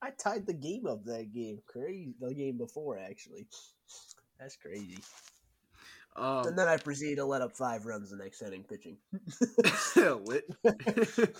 I 0.00 0.10
tied 0.10 0.46
the 0.46 0.52
game 0.54 0.86
up 0.86 1.04
that 1.04 1.32
game. 1.32 1.60
Crazy. 1.66 2.14
The 2.20 2.34
game 2.34 2.58
before 2.58 2.98
actually. 2.98 3.46
That's 4.38 4.56
crazy. 4.56 4.98
Um, 6.16 6.46
And 6.46 6.58
then 6.58 6.68
I 6.68 6.76
proceeded 6.76 7.16
to 7.16 7.24
let 7.24 7.42
up 7.42 7.56
five 7.56 7.86
runs 7.86 8.10
the 8.10 8.16
next 8.16 8.42
inning 8.42 8.64
pitching. 8.64 8.98
lit. 9.96 10.44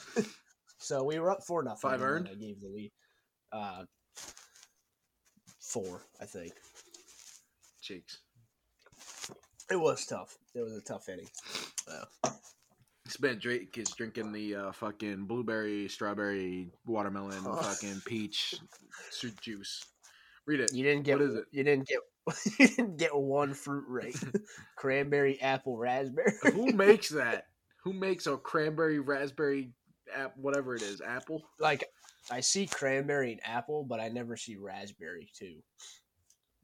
So 0.83 1.05
we 1.05 1.21
were 1.21 1.31
up 1.31 1.45
four 1.45 1.63
nothing. 1.63 1.79
Five 1.81 2.03
earned? 2.03 2.29
I 2.29 2.35
gave 2.35 2.61
the 2.61 2.67
lead. 2.67 2.91
Uh, 3.53 3.85
four, 5.61 6.03
I 6.21 6.25
think. 6.25 6.55
Cheeks. 7.81 8.19
It 9.71 9.77
was 9.77 10.05
tough. 10.07 10.37
It 10.57 10.61
was 10.61 10.73
a 10.73 10.81
tough 10.81 11.09
inning. 11.09 11.29
Man 13.21 13.39
Drake 13.39 13.77
is 13.79 13.91
drinking 13.91 14.33
the 14.33 14.55
uh, 14.55 14.73
fucking 14.73 15.25
blueberry, 15.27 15.89
strawberry, 15.89 16.69
watermelon, 16.87 17.43
Oh. 17.47 17.57
fucking 17.57 18.01
peach 18.07 18.55
juice. 19.41 19.85
Read 20.47 20.61
it. 20.61 20.73
You 20.73 20.83
didn't 20.85 21.05
get. 21.05 21.19
What 21.19 21.29
is 21.29 21.35
it? 21.37 21.45
You 21.51 21.65
didn't 21.65 21.89
get. 21.89 21.99
you 22.59 22.69
didn't 22.69 22.97
get 22.99 23.15
one 23.17 23.55
fruit 23.55 23.85
right. 23.89 24.15
Cranberry, 24.77 25.41
apple, 25.41 25.77
raspberry. 25.77 26.33
Who 26.53 26.73
makes 26.73 27.09
that? 27.11 27.47
Who 27.85 27.93
makes 27.93 28.27
a 28.27 28.37
cranberry, 28.37 29.01
raspberry, 29.01 29.71
app, 30.15 30.37
whatever 30.37 30.75
it 30.77 30.83
is, 30.83 31.01
apple? 31.01 31.43
like 31.59 31.85
I 32.31 32.39
see 32.41 32.67
cranberry 32.67 33.33
and 33.33 33.41
apple, 33.45 33.83
but 33.85 33.99
I 33.99 34.09
never 34.09 34.37
see 34.37 34.57
raspberry 34.57 35.29
too. 35.37 35.57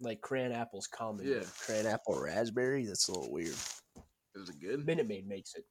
Like 0.01 0.21
cran 0.21 0.53
apple's 0.53 0.87
common. 0.87 1.27
Yeah. 1.27 1.43
Cran 1.67 1.87
apple 1.87 2.21
raspberry, 2.23 2.87
that's 2.87 3.09
a 3.09 3.13
little 3.13 3.33
weird. 3.33 3.49
Is 4.37 4.49
it 4.49 4.61
good? 4.61 4.87
Minute 4.87 5.09
Maid 5.09 5.27
makes 5.27 5.55
it. 5.57 5.65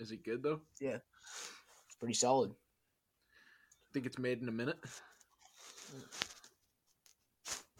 Is 0.00 0.12
it 0.12 0.24
good 0.24 0.42
though? 0.42 0.60
Yeah, 0.80 0.98
it's 1.86 1.96
pretty 1.98 2.14
solid. 2.14 2.50
I 2.50 3.90
think 3.92 4.06
it's 4.06 4.18
made 4.18 4.40
in 4.40 4.48
a 4.48 4.52
minute. 4.52 4.78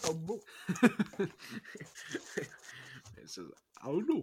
Oh, 0.04 0.40
it 1.22 1.30
says, 3.26 3.44
I 3.82 3.86
don't 3.86 4.08
know. 4.08 4.22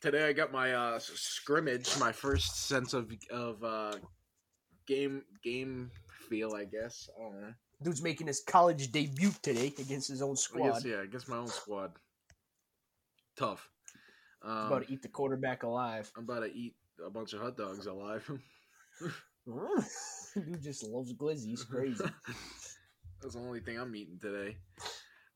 Today 0.00 0.28
I 0.28 0.32
got 0.32 0.52
my 0.52 0.74
uh, 0.74 0.98
scrimmage, 0.98 1.96
my 1.98 2.12
first 2.12 2.66
sense 2.66 2.92
of 2.92 3.12
of 3.30 3.62
uh, 3.62 3.94
game 4.86 5.22
game 5.42 5.90
feel, 6.28 6.54
I 6.54 6.64
guess. 6.64 7.08
I 7.18 7.22
don't 7.22 7.40
know. 7.40 7.54
Dude's 7.82 8.02
making 8.02 8.26
his 8.26 8.42
college 8.46 8.90
debut 8.90 9.30
today 9.42 9.72
against 9.78 10.08
his 10.08 10.22
own 10.22 10.32
I 10.32 10.34
squad. 10.34 10.72
guess, 10.72 10.84
yeah, 10.84 11.00
I 11.02 11.06
guess 11.06 11.28
my 11.28 11.36
own 11.36 11.48
squad. 11.48 11.92
Tough. 13.36 13.68
Um, 14.42 14.66
about 14.66 14.86
to 14.86 14.92
eat 14.92 15.02
the 15.02 15.08
quarterback 15.08 15.62
alive. 15.62 16.10
I'm 16.16 16.24
about 16.24 16.40
to 16.40 16.52
eat 16.52 16.74
a 17.04 17.10
bunch 17.10 17.32
of 17.32 17.40
hot 17.40 17.56
dogs 17.56 17.86
alive. 17.86 18.30
Dude 20.34 20.62
just 20.62 20.84
loves 20.84 21.12
glizzy. 21.12 21.46
He's 21.46 21.64
crazy. 21.64 22.04
That's 23.22 23.34
the 23.34 23.40
only 23.40 23.60
thing 23.60 23.78
I'm 23.78 23.94
eating 23.94 24.18
today. 24.20 24.56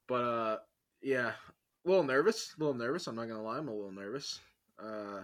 But 0.08 0.24
uh, 0.24 0.56
yeah, 1.02 1.32
a 1.86 1.88
little 1.88 2.04
nervous. 2.04 2.54
A 2.56 2.60
little 2.60 2.78
nervous. 2.78 3.06
I'm 3.06 3.16
not 3.16 3.28
gonna 3.28 3.42
lie. 3.42 3.58
I'm 3.58 3.68
a 3.68 3.74
little 3.74 3.92
nervous. 3.92 4.40
Uh, 4.82 5.22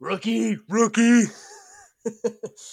rookie, 0.00 0.58
rookie. 0.68 1.24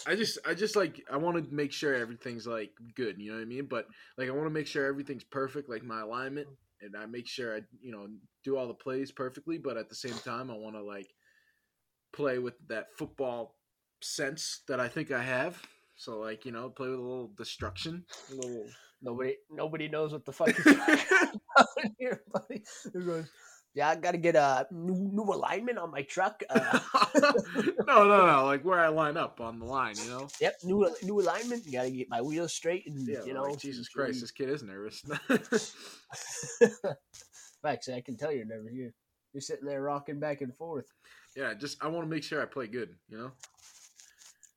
I 0.07 0.15
just, 0.15 0.39
I 0.45 0.53
just 0.53 0.75
like, 0.75 1.03
I 1.11 1.17
want 1.17 1.37
to 1.37 1.53
make 1.53 1.71
sure 1.71 1.93
everything's 1.93 2.47
like 2.47 2.71
good. 2.95 3.19
You 3.19 3.31
know 3.31 3.37
what 3.37 3.43
I 3.43 3.45
mean? 3.45 3.67
But 3.69 3.87
like, 4.17 4.29
I 4.29 4.31
want 4.31 4.45
to 4.45 4.51
make 4.53 4.67
sure 4.67 4.85
everything's 4.85 5.23
perfect, 5.23 5.69
like 5.69 5.83
my 5.83 6.01
alignment, 6.01 6.47
and 6.81 6.95
I 6.95 7.05
make 7.05 7.27
sure 7.27 7.55
I, 7.55 7.61
you 7.81 7.91
know, 7.91 8.07
do 8.43 8.57
all 8.57 8.67
the 8.67 8.73
plays 8.73 9.11
perfectly. 9.11 9.57
But 9.57 9.77
at 9.77 9.89
the 9.89 9.95
same 9.95 10.13
time, 10.23 10.49
I 10.49 10.55
want 10.55 10.75
to 10.75 10.83
like 10.83 11.13
play 12.15 12.39
with 12.39 12.55
that 12.67 12.87
football 12.97 13.55
sense 14.01 14.61
that 14.67 14.79
I 14.79 14.87
think 14.87 15.11
I 15.11 15.21
have. 15.21 15.61
So 15.97 16.19
like, 16.19 16.45
you 16.45 16.51
know, 16.51 16.69
play 16.69 16.89
with 16.89 16.99
a 16.99 17.01
little 17.01 17.31
destruction, 17.37 18.05
a 18.31 18.35
little. 18.35 18.65
nobody, 19.01 19.35
nobody 19.51 19.87
knows 19.87 20.13
what 20.13 20.25
the 20.25 20.31
fuck 20.31 20.57
you're 20.57 20.75
talking 20.75 21.05
about 21.57 21.67
here, 21.99 22.21
buddy. 22.31 22.63
He 22.93 22.99
goes, 22.99 23.29
yeah, 23.75 23.89
I 23.89 23.95
got 23.97 24.11
to 24.11 24.17
get 24.17 24.37
a 24.37 24.65
new, 24.71 25.09
new 25.11 25.23
alignment 25.23 25.77
on 25.77 25.91
my 25.91 26.01
truck. 26.03 26.41
Uh, 26.49 26.79
no, 27.85 28.07
no, 28.07 28.25
no. 28.25 28.45
Like 28.45 28.63
where 28.63 28.79
I 28.79 28.87
line 28.87 29.17
up 29.17 29.41
on 29.41 29.59
the 29.59 29.65
line, 29.65 29.97
you 30.01 30.09
know. 30.09 30.29
yep, 30.39 30.55
new 30.63 30.89
new 31.03 31.19
alignment. 31.19 31.69
Got 31.69 31.83
to 31.83 31.91
get 31.91 32.09
my 32.09 32.21
wheels 32.21 32.53
straight, 32.53 32.87
and 32.87 33.05
Yeah, 33.05 33.25
you 33.25 33.33
know, 33.33 33.43
like, 33.43 33.59
Jesus 33.59 33.89
Christ, 33.89 34.21
this 34.21 34.31
kid 34.31 34.49
is 34.49 34.63
nervous. 34.63 35.03
Actually, 37.65 37.95
I 37.95 38.01
can 38.01 38.15
tell 38.15 38.31
you're 38.31 38.45
never 38.45 38.69
here. 38.71 38.93
You're 39.33 39.41
sitting 39.41 39.65
there 39.65 39.81
rocking 39.81 40.21
back 40.21 40.39
and 40.39 40.55
forth. 40.55 40.87
Yeah, 41.35 41.53
just 41.53 41.83
I 41.83 41.87
want 41.87 42.05
to 42.05 42.09
make 42.09 42.23
sure 42.23 42.41
I 42.41 42.45
play 42.45 42.67
good. 42.67 42.95
You 43.09 43.17
know, 43.17 43.31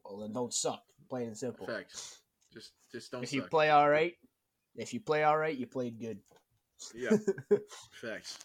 Well, 0.05 0.19
then 0.19 0.33
don't 0.33 0.53
suck. 0.53 0.83
Plain 1.09 1.29
and 1.29 1.37
simple. 1.37 1.67
facts. 1.67 2.19
Just, 2.53 2.73
just 2.93 3.13
don't. 3.13 3.23
If 3.23 3.33
you 3.33 3.43
play 3.43 3.71
all 3.71 3.89
right, 3.89 4.15
if 4.77 4.95
you 4.95 5.01
play 5.01 5.25
all 5.25 5.39
right, 5.39 5.57
you 5.57 5.67
played 5.67 5.99
good. 5.99 6.19
Yeah, 6.95 7.17
facts. 7.93 8.39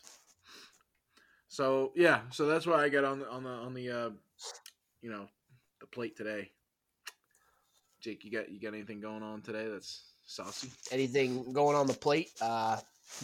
So 1.47 1.91
yeah, 1.95 2.21
so 2.31 2.47
that's 2.47 2.65
why 2.65 2.83
I 2.83 2.89
got 2.89 3.03
on 3.03 3.19
the 3.19 3.29
on 3.29 3.43
the 3.43 3.49
on 3.49 3.73
the 3.73 3.89
uh, 3.91 4.09
you 5.01 5.11
know, 5.11 5.27
the 5.79 5.87
plate 5.87 6.17
today. 6.17 6.51
Jake, 8.01 8.25
you 8.25 8.31
got 8.31 8.49
you 8.51 8.59
got 8.59 8.73
anything 8.73 8.99
going 8.99 9.23
on 9.23 9.41
today 9.41 9.67
that's 9.69 10.03
saucy? 10.25 10.71
Anything 10.91 11.53
going 11.53 11.75
on 11.75 11.87
the 11.87 11.93
plate? 11.93 12.31
Uh, 12.41 12.77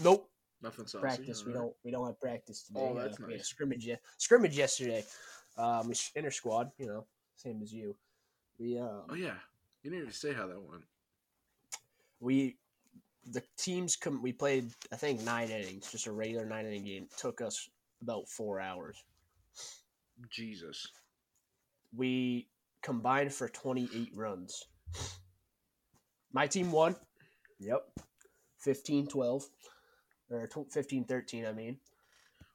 nope. 0.04 0.30
Nothing 0.62 0.88
saucy. 0.88 1.02
practice. 1.02 1.46
We 1.46 1.54
don't. 1.54 1.74
We 1.84 1.92
don't 1.92 2.06
have 2.06 2.20
practice 2.20 2.64
today. 2.64 2.82
Oh, 2.82 2.94
that's 2.94 3.20
Uh, 3.20 3.26
We 3.28 3.32
had 3.34 3.36
a 3.36 3.38
nice. 3.40 3.48
scrimmage. 3.48 3.86
Ye- 3.86 3.98
scrimmage 4.18 4.58
yesterday. 4.58 5.06
Um, 5.58 5.92
inter 6.16 6.32
squad. 6.32 6.72
You 6.78 6.88
know, 6.88 7.08
same 7.36 7.62
as 7.64 7.72
you. 7.74 7.96
We 8.60 8.78
um, 8.78 9.04
Oh 9.10 9.14
yeah, 9.16 9.36
you 9.84 9.90
didn't 9.92 10.04
even 10.04 10.14
say 10.14 10.34
how 10.34 10.48
that 10.48 10.62
went. 10.62 10.84
we 12.20 12.58
the 13.26 13.42
teams 13.58 13.96
come. 13.96 14.22
We 14.22 14.34
played. 14.34 14.72
I 14.92 14.96
think 14.98 15.22
nine 15.22 15.50
innings. 15.50 15.92
Just 15.92 16.08
a 16.08 16.12
regular 16.12 16.46
nine 16.46 16.66
inning 16.66 16.84
game. 16.84 17.08
Took 17.18 17.40
us 17.42 17.70
about 18.02 18.28
four 18.28 18.60
hours. 18.60 18.98
Jesus. 20.30 20.86
we 21.96 22.48
combined 22.84 23.34
for 23.34 23.48
28 23.50 24.12
runs. 24.16 24.66
My 26.34 26.46
team 26.48 26.72
won. 26.72 26.96
Yep. 27.60 27.82
15 28.60 29.08
12. 29.08 29.44
Or 30.32 30.48
15 30.72 31.06
13, 31.06 31.46
I 31.46 31.54
mean. 31.54 31.78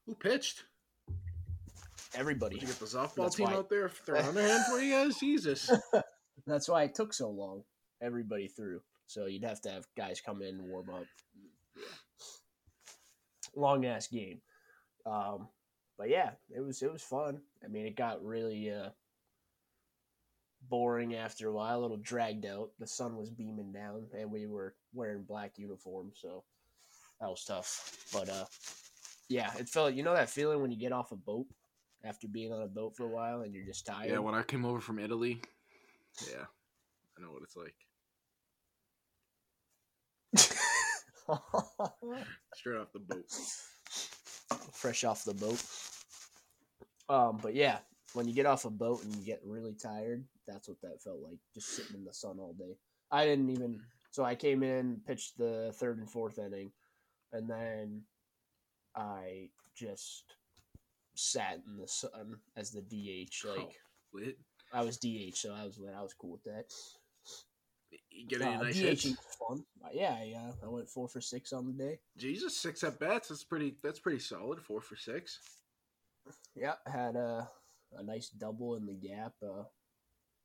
Who 0.06 0.14
pitched? 0.14 0.64
Everybody. 2.14 2.54
Did 2.56 2.62
you 2.62 2.68
get 2.68 2.78
the 2.78 2.86
softball 2.86 3.24
That's 3.24 3.36
team 3.36 3.46
why- 3.46 3.54
out 3.54 3.68
there 3.68 3.88
throwing 4.06 4.24
underhand 4.26 4.64
for 4.70 4.78
you 4.78 4.92
guys? 4.92 5.18
Jesus. 5.18 5.70
That's 6.46 6.68
why 6.68 6.84
it 6.84 6.94
took 6.94 7.12
so 7.12 7.30
long. 7.30 7.62
Everybody 8.02 8.48
threw. 8.48 8.80
So 9.06 9.26
you'd 9.26 9.44
have 9.44 9.60
to 9.62 9.70
have 9.70 9.86
guys 9.96 10.20
come 10.20 10.42
in 10.42 10.60
and 10.60 10.68
warm 10.68 10.90
up. 10.90 11.04
Long 13.56 13.84
ass 13.86 14.06
game. 14.08 14.40
Um, 15.06 15.48
but 15.98 16.08
yeah, 16.08 16.30
it 16.50 16.60
was 16.60 16.82
it 16.82 16.92
was 16.92 17.02
fun. 17.02 17.40
I 17.64 17.68
mean, 17.68 17.86
it 17.86 17.96
got 17.96 18.24
really 18.24 18.70
uh, 18.70 18.88
boring 20.68 21.14
after 21.14 21.48
a 21.48 21.52
while, 21.52 21.78
a 21.78 21.82
little 21.82 21.96
dragged 21.98 22.46
out. 22.46 22.70
The 22.78 22.86
sun 22.86 23.16
was 23.16 23.30
beaming 23.30 23.72
down, 23.72 24.06
and 24.18 24.30
we 24.30 24.46
were 24.46 24.74
wearing 24.92 25.22
black 25.22 25.52
uniforms, 25.56 26.18
so 26.20 26.42
that 27.20 27.28
was 27.28 27.44
tough. 27.44 28.08
But 28.12 28.28
uh, 28.28 28.44
yeah, 29.28 29.50
it 29.58 29.68
felt. 29.68 29.94
You 29.94 30.02
know 30.02 30.14
that 30.14 30.30
feeling 30.30 30.60
when 30.60 30.70
you 30.70 30.78
get 30.78 30.92
off 30.92 31.12
a 31.12 31.16
boat 31.16 31.46
after 32.04 32.28
being 32.28 32.52
on 32.52 32.62
a 32.62 32.66
boat 32.66 32.96
for 32.96 33.04
a 33.04 33.08
while 33.08 33.40
and 33.42 33.54
you're 33.54 33.64
just 33.64 33.86
tired. 33.86 34.10
Yeah, 34.10 34.18
when 34.18 34.34
I 34.34 34.42
came 34.42 34.64
over 34.64 34.80
from 34.80 34.98
Italy, 34.98 35.40
yeah, 36.30 36.44
I 37.16 37.22
know 37.22 37.32
what 37.32 37.42
it's 37.42 37.56
like. 37.56 37.74
Straight 42.54 42.78
off 42.78 42.92
the 42.92 42.98
boat. 42.98 43.24
Fresh 44.72 45.04
off 45.04 45.24
the 45.24 45.34
boat. 45.34 45.62
Um, 47.08 47.38
but 47.40 47.54
yeah, 47.54 47.78
when 48.14 48.28
you 48.28 48.34
get 48.34 48.46
off 48.46 48.64
a 48.64 48.70
boat 48.70 49.02
and 49.04 49.14
you 49.16 49.24
get 49.24 49.40
really 49.44 49.74
tired, 49.74 50.24
that's 50.46 50.68
what 50.68 50.80
that 50.82 51.02
felt 51.02 51.20
like. 51.22 51.38
Just 51.54 51.68
sitting 51.76 51.96
in 51.96 52.04
the 52.04 52.12
sun 52.12 52.38
all 52.38 52.54
day. 52.58 52.76
I 53.10 53.24
didn't 53.24 53.50
even. 53.50 53.80
So 54.10 54.24
I 54.24 54.34
came 54.34 54.62
in, 54.62 55.00
pitched 55.06 55.38
the 55.38 55.72
third 55.76 55.98
and 55.98 56.08
fourth 56.08 56.38
inning, 56.38 56.70
and 57.34 57.48
then 57.50 58.02
I 58.94 59.48
just 59.74 60.24
sat 61.14 61.60
in 61.66 61.76
the 61.76 61.88
sun 61.88 62.38
as 62.56 62.70
the 62.70 62.80
DH. 62.80 63.44
Like 63.46 63.58
Oh, 63.60 63.70
lit. 64.12 64.38
I 64.72 64.82
was 64.82 64.96
DH, 64.96 65.34
so 65.36 65.52
I 65.52 65.64
was 65.64 65.78
I 65.96 66.00
was 66.02 66.14
cool 66.14 66.32
with 66.32 66.44
that. 66.44 66.64
You 68.10 68.26
get 68.26 68.42
any 68.42 68.54
Uh, 68.56 68.62
nice 68.62 68.76
DH 68.76 68.80
hits? 68.80 69.04
fun. 69.38 69.64
Yeah, 69.92 70.22
yeah. 70.24 70.52
I 70.62 70.66
went 70.68 70.88
four 70.88 71.08
for 71.08 71.20
six 71.20 71.52
on 71.52 71.66
the 71.66 71.72
day. 71.72 72.00
Jesus, 72.16 72.56
six 72.56 72.82
at 72.82 72.98
bats. 72.98 73.28
That's 73.28 73.44
pretty. 73.44 73.76
That's 73.82 74.00
pretty 74.00 74.18
solid. 74.20 74.60
Four 74.60 74.80
for 74.80 74.96
six. 74.96 75.40
Yeah, 76.54 76.74
had 76.86 77.16
a 77.16 77.50
a 77.96 78.02
nice 78.02 78.28
double 78.30 78.74
in 78.76 78.86
the 78.86 78.94
gap. 78.94 79.34
Uh, 79.42 79.64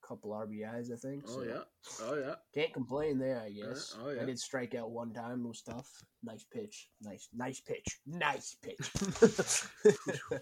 couple 0.09 0.31
RBIs, 0.31 0.91
I 0.91 0.95
think. 0.95 1.23
Oh 1.29 1.43
yeah. 1.43 1.61
Oh 2.03 2.15
yeah. 2.15 2.35
Can't 2.53 2.73
complain 2.73 3.19
there, 3.19 3.39
I 3.39 3.49
guess. 3.51 3.95
oh, 4.03 4.09
yeah. 4.09 4.23
I 4.23 4.25
did 4.25 4.39
strike 4.39 4.73
out 4.73 4.89
one 4.89 5.13
time. 5.13 5.45
It 5.45 5.47
was 5.47 5.61
tough. 5.61 5.87
Nice 6.23 6.43
pitch. 6.51 6.89
Nice, 7.01 7.29
nice 7.33 7.59
pitch. 7.59 7.99
Nice 8.07 8.57
pitch. 8.61 8.91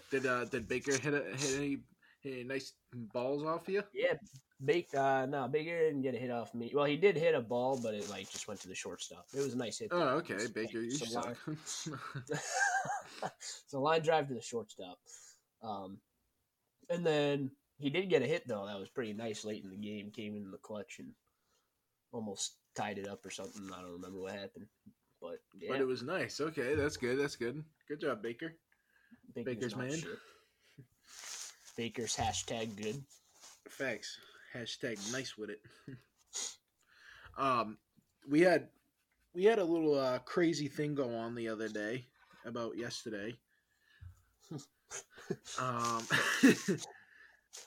Did 0.10 0.26
uh 0.26 0.46
did 0.46 0.66
Baker 0.66 0.92
hit 0.92 1.12
a, 1.14 1.22
hit 1.36 1.56
any, 1.56 1.78
hit 2.22 2.32
any 2.32 2.44
nice 2.44 2.72
balls 3.12 3.44
off 3.44 3.68
you? 3.68 3.82
yeah, 3.92 4.14
Bake. 4.64 4.94
Uh, 4.94 5.26
no, 5.26 5.46
Baker 5.48 5.78
didn't 5.78 6.02
get 6.02 6.14
a 6.14 6.18
hit 6.18 6.30
off 6.30 6.54
me. 6.54 6.72
Well, 6.74 6.86
he 6.86 6.96
did 6.96 7.16
hit 7.16 7.34
a 7.34 7.40
ball, 7.40 7.78
but 7.82 7.94
it 7.94 8.08
like 8.08 8.30
just 8.30 8.48
went 8.48 8.60
to 8.60 8.68
the 8.68 8.74
shortstop. 8.74 9.26
It 9.34 9.40
was 9.40 9.54
a 9.54 9.58
nice 9.58 9.78
hit. 9.78 9.88
Oh 9.92 10.16
okay, 10.16 10.38
Baker, 10.54 10.80
you 10.80 10.88
it's 10.88 11.12
suck. 11.12 11.36
it's 12.26 13.74
a 13.74 13.78
line 13.78 14.02
drive 14.02 14.28
to 14.28 14.34
the 14.34 14.40
shortstop. 14.40 14.98
Um, 15.62 15.98
and 16.88 17.04
then 17.04 17.50
he 17.78 17.90
did 17.90 18.10
get 18.10 18.22
a 18.22 18.26
hit 18.26 18.46
though. 18.46 18.66
That 18.66 18.78
was 18.78 18.88
pretty 18.88 19.12
nice 19.12 19.44
late 19.44 19.64
in 19.64 19.70
the 19.70 19.76
game. 19.76 20.10
Came 20.10 20.36
in 20.36 20.50
the 20.50 20.58
clutch 20.58 20.96
and 20.98 21.12
almost 22.12 22.56
tied 22.74 22.98
it 22.98 23.08
up 23.08 23.24
or 23.24 23.30
something. 23.30 23.68
I 23.72 23.80
don't 23.80 23.92
remember 23.92 24.20
what 24.20 24.32
happened, 24.32 24.66
but 25.20 25.40
yeah, 25.58 25.68
But 25.72 25.80
it 25.80 25.86
was 25.86 26.02
nice. 26.02 26.40
Okay, 26.40 26.74
that's 26.74 26.96
good. 26.96 27.18
That's 27.18 27.36
good. 27.36 27.62
Good 27.88 28.00
job, 28.00 28.22
Baker. 28.22 28.54
Baker's, 29.34 29.54
Baker's 29.54 29.76
man. 29.76 29.98
shit. 29.98 30.18
Baker's 31.76 32.16
hashtag 32.16 32.76
good. 32.76 33.02
Facts. 33.68 34.18
Hashtag 34.54 35.12
nice 35.12 35.36
with 35.38 35.50
it. 35.50 35.60
um, 37.38 37.78
we 38.28 38.40
had 38.40 38.68
we 39.34 39.44
had 39.44 39.58
a 39.58 39.64
little 39.64 39.98
uh, 39.98 40.18
crazy 40.20 40.68
thing 40.68 40.94
go 40.94 41.14
on 41.14 41.34
the 41.34 41.48
other 41.48 41.68
day 41.68 42.06
about 42.44 42.76
yesterday. 42.76 43.34
um, 45.60 46.02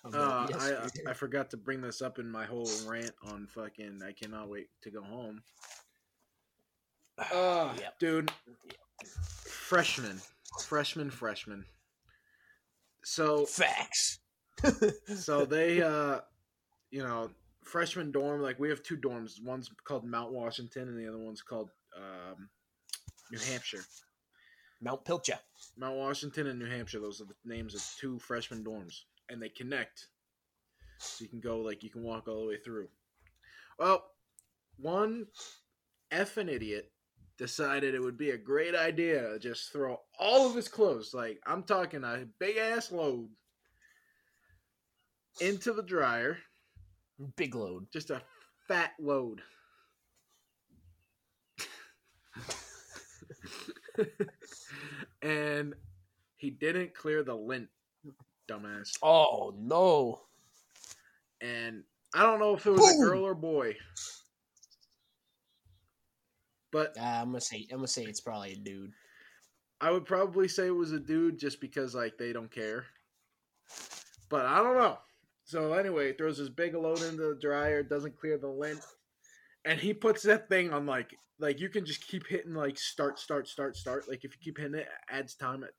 uh, 0.06 0.08
About 0.10 0.54
I 0.56 0.70
yesterday. 0.70 1.10
I 1.10 1.14
forgot 1.14 1.50
to 1.52 1.58
bring 1.58 1.82
this 1.82 2.02
up 2.02 2.20
in 2.20 2.30
my 2.30 2.46
whole 2.46 2.70
rant 2.88 3.14
on 3.24 3.48
fucking. 3.48 4.02
I 4.06 4.12
cannot 4.14 4.50
wait 4.50 4.68
to 4.84 4.92
go 4.92 5.02
home. 5.02 5.42
Uh, 7.18 7.74
Yep. 7.80 8.00
dude, 8.00 8.32
freshman, 9.46 10.22
freshman, 10.64 11.10
freshman. 11.12 11.66
So 13.04 13.46
facts. 13.46 14.20
so 15.16 15.46
they 15.46 15.82
uh 15.82 16.20
you 16.92 17.02
know 17.02 17.30
freshman 17.64 18.12
dorm 18.12 18.42
like 18.42 18.60
we 18.60 18.70
have 18.70 18.84
two 18.84 18.98
dorms 18.98 19.42
one's 19.44 19.72
called 19.86 20.04
mount 20.06 20.32
washington 20.32 20.88
and 20.88 21.00
the 21.00 21.08
other 21.08 21.18
one's 21.18 21.42
called 21.42 21.70
um 21.98 22.50
new 23.32 23.40
hampshire 23.40 23.84
Mount 24.82 25.04
Pilcha. 25.06 25.40
mount 25.78 25.96
washington 25.96 26.48
and 26.48 26.60
new 26.60 26.70
hampshire 26.70 27.00
those 27.00 27.22
are 27.22 27.26
the 27.26 27.34
names 27.46 27.74
of 27.74 27.82
two 28.00 28.20
freshman 28.20 28.64
dorms 28.64 29.02
and 29.32 29.42
they 29.42 29.50
connect 29.50 30.08
so 31.00 31.24
you 31.24 31.30
can 31.30 31.40
go 31.40 31.58
like 31.60 31.84
you 31.84 31.90
can 31.90 32.04
walk 32.04 32.28
all 32.28 32.42
the 32.42 32.48
way 32.48 32.58
through 32.58 32.88
well 33.80 34.06
one 34.78 35.26
effing 36.12 36.50
idiot 36.50 36.92
decided 37.38 37.96
it 37.96 38.02
would 38.02 38.18
be 38.18 38.32
a 38.32 38.38
great 38.38 38.76
idea 38.76 39.22
to 39.22 39.40
just 39.40 39.72
throw 39.72 40.00
all 40.20 40.48
of 40.48 40.56
his 40.56 40.68
clothes 40.68 41.12
like 41.14 41.40
i'm 41.48 41.64
talking 41.64 42.04
a 42.04 42.26
big 42.40 42.58
ass 42.58 42.92
load 42.92 43.30
into 45.40 45.74
the 45.74 45.82
dryer 45.82 46.38
Big 47.36 47.56
load. 47.56 47.88
just 47.92 48.10
a 48.10 48.22
fat 48.68 48.92
load. 49.00 49.42
and 55.22 55.76
he 56.38 56.50
didn't 56.50 56.96
clear 56.96 57.22
the 57.24 57.36
lint, 57.36 57.68
dumbass. 58.52 58.98
Oh 59.02 59.54
no. 59.58 60.22
And 61.42 61.84
I 62.14 62.24
don't 62.24 62.40
know 62.40 62.56
if 62.56 62.66
it 62.66 62.72
was 62.72 62.96
a 62.96 62.98
girl 63.04 63.26
or 63.26 63.36
boy, 63.36 63.76
but 66.72 66.98
Uh, 66.98 67.04
I'm 67.04 67.28
gonna 67.28 67.42
say 67.42 67.68
I'm 67.72 67.78
gonna 67.78 67.88
say 67.88 68.04
it's 68.04 68.22
probably 68.22 68.54
a 68.54 68.58
dude. 68.58 68.94
I 69.80 69.92
would 69.92 70.06
probably 70.06 70.48
say 70.48 70.68
it 70.68 70.72
was 70.72 70.92
a 70.92 71.00
dude 71.00 71.40
just 71.40 71.60
because 71.60 71.96
like 71.96 72.18
they 72.18 72.34
don't 72.34 72.52
care. 72.52 72.86
But 74.30 74.46
I 74.46 74.58
don't 74.58 74.78
know. 74.78 75.00
So 75.44 75.74
anyway, 75.74 76.14
throws 76.14 76.38
this 76.38 76.50
big 76.50 76.76
load 76.76 77.02
into 77.02 77.34
the 77.34 77.40
dryer, 77.42 77.84
doesn't 77.84 78.18
clear 78.18 78.38
the 78.38 78.48
lint, 78.48 78.80
and 79.66 79.80
he 79.80 79.94
puts 79.94 80.24
that 80.24 80.50
thing 80.50 80.72
on 80.72 80.86
like 80.86 81.16
like 81.40 81.60
you 81.60 81.70
can 81.70 81.86
just 81.86 82.08
keep 82.08 82.28
hitting 82.28 82.54
like 82.54 82.78
start 82.78 83.20
start 83.20 83.48
start 83.48 83.76
start. 83.76 84.08
Like 84.08 84.24
if 84.24 84.34
you 84.34 84.40
keep 84.42 84.58
hitting 84.58 84.76
it, 84.76 84.82
it 84.82 84.88
adds 85.10 85.36
time, 85.36 85.64
it 85.64 85.74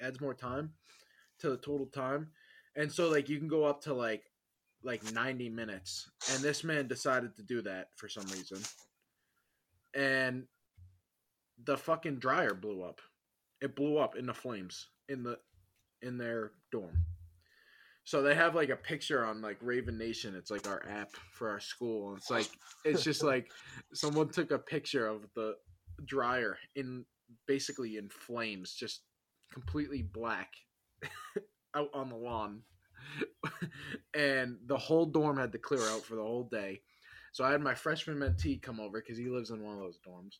adds 0.00 0.20
more 0.20 0.34
time 0.34 0.72
to 1.40 1.50
the 1.50 1.56
total 1.56 1.86
time, 1.86 2.28
and 2.76 2.90
so 2.90 3.10
like 3.10 3.28
you 3.28 3.38
can 3.38 3.48
go 3.48 3.64
up 3.64 3.82
to 3.82 3.94
like 3.94 4.24
like 4.82 5.12
ninety 5.12 5.48
minutes. 5.48 6.10
And 6.32 6.42
this 6.42 6.64
man 6.64 6.88
decided 6.88 7.36
to 7.36 7.42
do 7.42 7.62
that 7.62 7.88
for 7.96 8.08
some 8.08 8.26
reason, 8.26 8.58
and 9.94 10.44
the 11.64 11.76
fucking 11.76 12.18
dryer 12.18 12.54
blew 12.54 12.82
up 12.82 13.00
it 13.60 13.74
blew 13.74 13.98
up 13.98 14.16
in 14.16 14.26
the 14.26 14.34
flames 14.34 14.88
in 15.08 15.22
the 15.22 15.38
in 16.02 16.18
their 16.18 16.52
dorm. 16.70 17.04
So 18.04 18.22
they 18.22 18.34
have 18.34 18.54
like 18.54 18.70
a 18.70 18.76
picture 18.76 19.24
on 19.24 19.42
like 19.42 19.58
Raven 19.60 19.98
Nation. 19.98 20.34
It's 20.34 20.50
like 20.50 20.66
our 20.66 20.82
app 20.88 21.10
for 21.32 21.50
our 21.50 21.60
school. 21.60 22.10
And 22.10 22.18
it's 22.18 22.30
like 22.30 22.48
it's 22.84 23.02
just 23.02 23.22
like 23.24 23.50
someone 23.92 24.28
took 24.30 24.50
a 24.50 24.58
picture 24.58 25.06
of 25.06 25.26
the 25.34 25.56
dryer 26.04 26.56
in 26.76 27.04
basically 27.46 27.96
in 27.96 28.08
flames, 28.08 28.74
just 28.74 29.02
completely 29.52 30.02
black 30.02 30.50
out 31.78 31.90
on 31.94 32.08
the 32.08 32.16
lawn. 32.16 32.62
and 34.14 34.58
the 34.66 34.76
whole 34.76 35.06
dorm 35.06 35.38
had 35.38 35.52
to 35.52 35.58
clear 35.58 35.82
out 35.88 36.04
for 36.04 36.16
the 36.16 36.22
whole 36.22 36.44
day. 36.44 36.80
So 37.32 37.44
I 37.44 37.52
had 37.52 37.60
my 37.60 37.74
freshman 37.74 38.18
mentee 38.18 38.60
come 38.60 38.80
over 38.80 39.00
because 39.00 39.18
he 39.18 39.28
lives 39.28 39.50
in 39.50 39.62
one 39.62 39.74
of 39.74 39.80
those 39.80 39.98
dorms. 40.06 40.38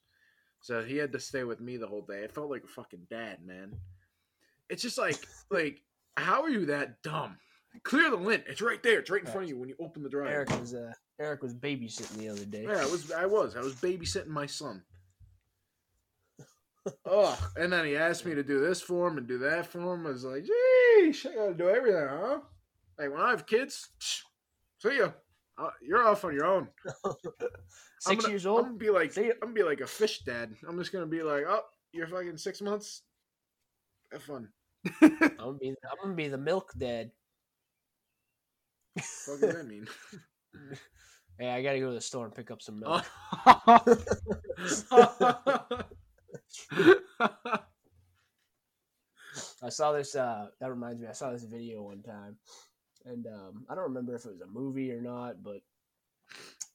So 0.60 0.82
he 0.82 0.96
had 0.96 1.12
to 1.12 1.20
stay 1.20 1.44
with 1.44 1.60
me 1.60 1.76
the 1.76 1.86
whole 1.86 2.02
day. 2.02 2.24
I 2.24 2.28
felt 2.28 2.50
like 2.50 2.64
a 2.64 2.68
fucking 2.68 3.06
dad, 3.08 3.38
man. 3.44 3.76
It's 4.68 4.82
just 4.82 4.98
like, 4.98 5.16
like, 5.50 5.82
how 6.16 6.42
are 6.42 6.50
you 6.50 6.66
that 6.66 7.02
dumb? 7.02 7.36
Clear 7.84 8.10
the 8.10 8.16
lint. 8.16 8.44
It's 8.48 8.60
right 8.62 8.82
there. 8.82 8.98
It's 8.98 9.10
right 9.10 9.20
in 9.20 9.30
front 9.30 9.44
of 9.44 9.48
you 9.50 9.58
when 9.58 9.68
you 9.68 9.76
open 9.80 10.02
the 10.02 10.08
dryer. 10.08 10.28
Eric 10.28 10.60
was 10.60 10.74
uh 10.74 10.92
Eric 11.20 11.42
was 11.42 11.54
babysitting 11.54 12.16
the 12.16 12.28
other 12.28 12.44
day. 12.44 12.64
Yeah, 12.64 12.80
I 12.80 12.86
was. 12.86 13.12
I 13.12 13.26
was. 13.26 13.56
I 13.56 13.60
was 13.60 13.74
babysitting 13.74 14.28
my 14.28 14.46
son. 14.46 14.82
Oh, 17.06 17.50
and 17.56 17.72
then 17.72 17.84
he 17.84 17.96
asked 17.96 18.26
me 18.26 18.34
to 18.34 18.42
do 18.42 18.60
this 18.60 18.80
for 18.80 19.08
him 19.08 19.18
and 19.18 19.26
do 19.26 19.38
that 19.38 19.66
for 19.66 19.78
him. 19.94 20.06
I 20.06 20.10
was 20.10 20.24
like, 20.24 20.44
"Geesh, 20.44 21.26
I 21.30 21.34
gotta 21.34 21.54
do 21.54 21.68
everything, 21.68 22.06
huh?" 22.08 22.40
Like 22.98 23.10
when 23.12 23.20
I 23.20 23.30
have 23.30 23.46
kids, 23.46 23.88
see 24.00 24.98
ya. 24.98 25.10
Uh, 25.56 25.70
you're 25.82 26.06
off 26.06 26.24
on 26.24 26.34
your 26.34 26.46
own. 26.46 26.68
I'm 27.04 27.12
Six 28.00 28.22
gonna- 28.22 28.32
years 28.32 28.46
I'm 28.46 28.52
old. 28.52 28.62
gonna 28.64 28.76
be 28.76 28.90
like. 28.90 29.16
I'm 29.16 29.32
gonna 29.40 29.52
be 29.52 29.62
like 29.64 29.80
a 29.80 29.86
fish 29.86 30.20
dad. 30.20 30.54
I'm 30.68 30.78
just 30.78 30.92
gonna 30.92 31.06
be 31.06 31.22
like, 31.22 31.44
oh, 31.48 31.62
you're 31.92 32.06
fucking 32.06 32.36
six 32.38 32.60
months. 32.60 33.02
Have 34.12 34.22
fun. 34.22 34.48
I'm 35.02 35.18
gonna 35.38 35.58
be 35.58 35.68
I'm 35.70 35.96
gonna 36.02 36.14
be 36.14 36.28
the 36.28 36.38
milk 36.38 36.72
dad. 36.78 37.10
What 39.26 39.40
does 39.40 39.54
that 39.54 39.66
mean? 39.66 39.86
Hey, 41.40 41.50
I 41.50 41.62
gotta 41.62 41.78
go 41.78 41.90
to 41.90 41.94
the 41.94 42.00
store 42.00 42.24
and 42.24 42.34
pick 42.34 42.50
up 42.50 42.60
some 42.60 42.80
milk. 42.80 43.04
I 49.62 49.68
saw 49.68 49.92
this. 49.92 50.14
Uh, 50.14 50.48
that 50.60 50.70
reminds 50.70 51.00
me. 51.00 51.08
I 51.08 51.12
saw 51.12 51.30
this 51.30 51.44
video 51.44 51.82
one 51.82 52.02
time, 52.02 52.36
and 53.04 53.26
um, 53.26 53.66
I 53.68 53.74
don't 53.74 53.84
remember 53.84 54.14
if 54.14 54.24
it 54.24 54.32
was 54.32 54.40
a 54.40 54.46
movie 54.46 54.92
or 54.92 55.00
not, 55.00 55.42
but 55.42 55.60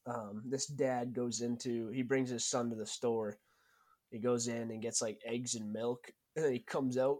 um, 0.06 0.44
this 0.46 0.68
dad 0.68 1.14
goes 1.14 1.42
into. 1.42 1.90
He 1.90 2.04
brings 2.04 2.30
his 2.30 2.46
son 2.46 2.70
to 2.70 2.76
the 2.76 2.86
store, 2.86 3.38
He 4.12 4.20
goes 4.20 4.48
in 4.48 4.72
and 4.72 4.82
gets 4.82 5.02
like 5.02 5.20
eggs 5.26 5.56
and 5.56 5.72
milk, 5.72 6.12
and 6.36 6.46
then 6.46 6.54
he 6.54 6.60
comes 6.60 6.98
out 6.98 7.18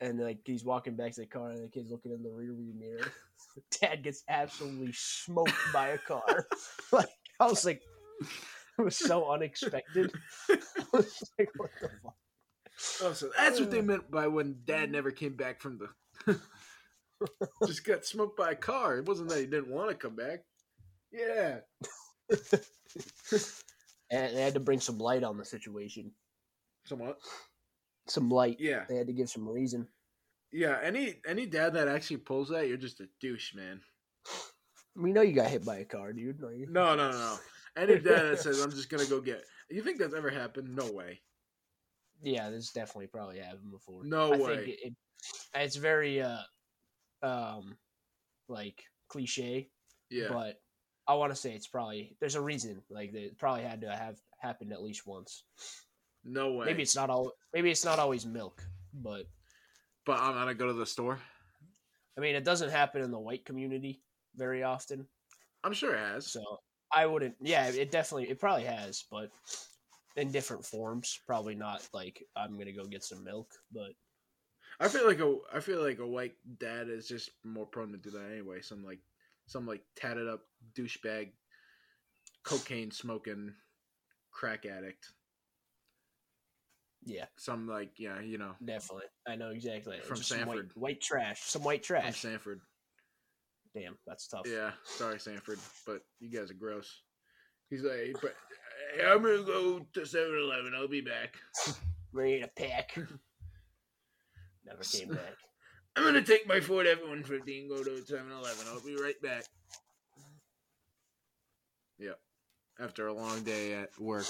and 0.00 0.18
like 0.18 0.38
he's 0.44 0.64
walking 0.64 0.96
back 0.96 1.12
to 1.14 1.20
the 1.20 1.26
car, 1.26 1.50
and 1.50 1.64
the 1.64 1.68
kid's 1.68 1.90
looking 1.90 2.12
in 2.12 2.22
the 2.22 2.30
rearview 2.30 2.74
mirror. 2.78 3.12
Dad 3.80 4.02
gets 4.02 4.22
absolutely 4.28 4.92
smoked 4.92 5.54
by 5.72 5.88
a 5.88 5.98
car. 5.98 6.46
like 6.92 7.08
I 7.38 7.46
was 7.46 7.64
like, 7.64 7.82
it 8.80 8.84
was 8.84 8.96
so 8.96 9.30
unexpected. 9.30 10.12
Like, 10.92 11.48
what 11.56 11.70
the 11.80 11.88
fuck? 12.02 12.14
Oh, 13.02 13.12
so 13.12 13.30
that's 13.36 13.60
what 13.60 13.70
they 13.70 13.82
meant 13.82 14.10
by 14.10 14.26
when 14.26 14.56
Dad 14.64 14.90
never 14.90 15.10
came 15.10 15.36
back 15.36 15.60
from 15.60 15.78
the. 15.78 16.40
just 17.66 17.84
got 17.84 18.04
smoked 18.04 18.36
by 18.36 18.52
a 18.52 18.56
car. 18.56 18.98
It 18.98 19.06
wasn't 19.06 19.28
that 19.28 19.38
he 19.38 19.46
didn't 19.46 19.70
want 19.70 19.90
to 19.90 19.94
come 19.94 20.16
back. 20.16 20.40
Yeah. 21.12 21.58
And 24.10 24.36
they 24.36 24.40
had 24.42 24.54
to 24.54 24.60
bring 24.60 24.80
some 24.80 24.98
light 24.98 25.22
on 25.22 25.36
the 25.36 25.44
situation. 25.44 26.12
Somewhat. 26.86 27.18
Some 28.08 28.30
light. 28.30 28.56
Yeah. 28.58 28.84
They 28.88 28.96
had 28.96 29.06
to 29.06 29.12
give 29.12 29.30
some 29.30 29.48
reason. 29.48 29.86
Yeah. 30.52 30.78
Any 30.82 31.16
any 31.26 31.46
dad 31.46 31.74
that 31.74 31.88
actually 31.88 32.18
pulls 32.18 32.48
that, 32.48 32.66
you're 32.66 32.76
just 32.76 33.00
a 33.00 33.08
douche, 33.20 33.54
man. 33.54 33.80
We 34.96 35.12
know 35.12 35.22
you 35.22 35.34
got 35.34 35.50
hit 35.50 35.64
by 35.64 35.78
a 35.78 35.84
car, 35.84 36.12
dude. 36.12 36.40
No, 36.40 36.48
you. 36.48 36.66
No, 36.68 36.96
no, 36.96 37.10
no. 37.10 37.36
Any 37.76 37.98
dad 37.98 38.22
that 38.30 38.40
says 38.40 38.60
I'm 38.60 38.70
just 38.70 38.88
gonna 38.90 39.06
go 39.06 39.20
get. 39.20 39.44
You 39.70 39.82
think 39.82 39.98
that's 39.98 40.14
ever 40.14 40.30
happened? 40.30 40.74
No 40.74 40.90
way. 40.92 41.20
Yeah, 42.22 42.50
this 42.50 42.72
definitely 42.72 43.06
probably 43.06 43.38
happened 43.38 43.70
before. 43.70 44.04
No 44.04 44.32
I 44.32 44.36
way. 44.36 44.56
Think 44.56 44.68
it, 44.68 44.78
it, 44.82 44.94
it's 45.54 45.76
very 45.76 46.20
uh, 46.20 46.42
um, 47.22 47.76
like 48.48 48.82
cliche, 49.08 49.70
Yeah. 50.10 50.28
but 50.30 50.60
I 51.06 51.14
want 51.14 51.32
to 51.32 51.36
say 51.36 51.52
it's 51.54 51.66
probably 51.68 52.16
there's 52.20 52.34
a 52.34 52.40
reason. 52.40 52.82
Like 52.90 53.14
it 53.14 53.38
probably 53.38 53.62
had 53.62 53.80
to 53.82 53.90
have 53.94 54.16
happened 54.38 54.72
at 54.72 54.82
least 54.82 55.06
once. 55.06 55.44
no 56.24 56.52
way. 56.54 56.66
Maybe 56.66 56.82
it's 56.82 56.96
not 56.96 57.08
all. 57.10 57.32
Maybe 57.54 57.70
it's 57.70 57.84
not 57.84 57.98
always 57.98 58.26
milk, 58.26 58.62
but 58.92 59.24
But 60.04 60.18
I'm 60.20 60.34
gonna 60.34 60.54
go 60.54 60.66
to 60.66 60.72
the 60.72 60.86
store. 60.86 61.18
I 62.18 62.20
mean, 62.20 62.34
it 62.34 62.44
doesn't 62.44 62.70
happen 62.70 63.02
in 63.02 63.10
the 63.10 63.18
white 63.18 63.44
community 63.44 64.02
very 64.36 64.62
often. 64.62 65.06
I'm 65.64 65.72
sure 65.72 65.94
it 65.94 65.98
has. 66.00 66.26
So 66.30 66.42
I 66.92 67.06
wouldn't. 67.06 67.36
Yeah, 67.40 67.68
it 67.68 67.90
definitely. 67.90 68.30
It 68.30 68.40
probably 68.40 68.64
has, 68.64 69.04
but 69.10 69.30
in 70.16 70.32
different 70.32 70.64
forms. 70.64 71.18
Probably 71.26 71.54
not 71.54 71.88
like 71.94 72.22
I'm 72.36 72.58
gonna 72.58 72.72
go 72.72 72.84
get 72.84 73.04
some 73.04 73.24
milk, 73.24 73.48
but 73.72 73.92
I 74.80 74.88
feel 74.88 75.06
like 75.06 75.20
a 75.20 75.36
I 75.54 75.60
feel 75.60 75.82
like 75.82 75.98
a 75.98 76.06
white 76.06 76.34
dad 76.58 76.88
is 76.88 77.06
just 77.06 77.30
more 77.44 77.66
prone 77.66 77.92
to 77.92 77.98
do 77.98 78.10
that 78.10 78.30
anyway. 78.32 78.60
Some 78.60 78.82
like 78.84 79.00
some 79.46 79.66
like 79.66 79.82
tatted 79.96 80.28
up 80.28 80.40
douchebag, 80.74 81.30
cocaine 82.44 82.90
smoking, 82.90 83.52
crack 84.32 84.66
addict. 84.66 85.06
yeah, 87.04 87.26
Some 87.36 87.68
like 87.68 87.92
yeah, 87.98 88.20
you 88.20 88.38
know, 88.38 88.52
definitely. 88.64 89.06
I 89.28 89.36
know 89.36 89.50
exactly. 89.50 89.98
From 90.00 90.16
Just 90.16 90.28
some 90.28 90.38
white, 90.40 90.46
Sanford. 90.56 90.70
white 90.74 91.00
trash. 91.00 91.40
Some 91.42 91.62
white 91.62 91.84
from 91.86 92.00
trash. 92.00 92.20
Sanford. 92.20 92.60
Damn, 93.74 93.96
that's 94.06 94.26
tough. 94.26 94.46
Yeah, 94.46 94.72
sorry 94.84 95.20
Sanford, 95.20 95.58
but 95.86 96.00
you 96.18 96.30
guys 96.36 96.50
are 96.50 96.54
gross. 96.54 97.02
He's 97.70 97.82
like, 97.82 98.16
hey, 98.96 99.04
I'm 99.06 99.22
gonna 99.22 99.44
go 99.44 99.86
to 99.94 100.00
7-Eleven. 100.00 100.72
I'll 100.76 100.88
be 100.88 101.00
back. 101.02 101.36
Ready 102.12 102.40
to 102.40 102.48
pack. 102.48 102.96
Never 104.66 104.82
came 104.92 105.08
back. 105.10 105.36
I'm 105.94 106.02
gonna 106.04 106.22
take 106.22 106.48
my 106.48 106.58
Ford 106.60 106.86
F-150 106.88 107.60
and 107.60 107.68
go 107.70 107.84
to 107.84 107.90
7-Eleven. 107.90 108.66
I'll 108.68 108.80
be 108.80 108.96
right 109.00 109.20
back. 109.22 109.44
Yep. 112.00 112.18
After 112.80 113.06
a 113.08 113.12
long 113.12 113.42
day 113.42 113.74
at 113.74 113.90
work, 114.00 114.26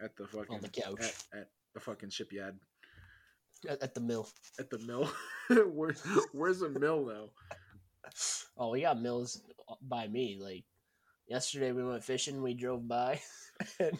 at 0.00 0.14
the 0.16 0.26
fucking 0.26 0.54
On 0.56 0.60
the 0.60 0.68
couch. 0.68 1.00
at, 1.00 1.40
at 1.40 1.48
the 1.74 1.80
fucking 1.80 2.10
shipyard, 2.10 2.58
At, 3.68 3.82
at 3.82 3.94
the 3.94 4.00
mill. 4.00 4.28
at 4.60 4.68
the 4.70 4.78
mill. 4.80 5.10
Where, 5.72 5.94
where's 6.32 6.60
the 6.60 6.68
mill 6.68 7.06
though? 7.06 7.30
Oh, 8.56 8.70
we 8.70 8.82
got 8.82 9.00
mills 9.00 9.42
by 9.82 10.08
me. 10.08 10.38
Like 10.40 10.64
yesterday, 11.28 11.72
we 11.72 11.84
went 11.84 12.04
fishing. 12.04 12.42
We 12.42 12.54
drove 12.54 12.86
by, 12.86 13.20
and 13.80 13.98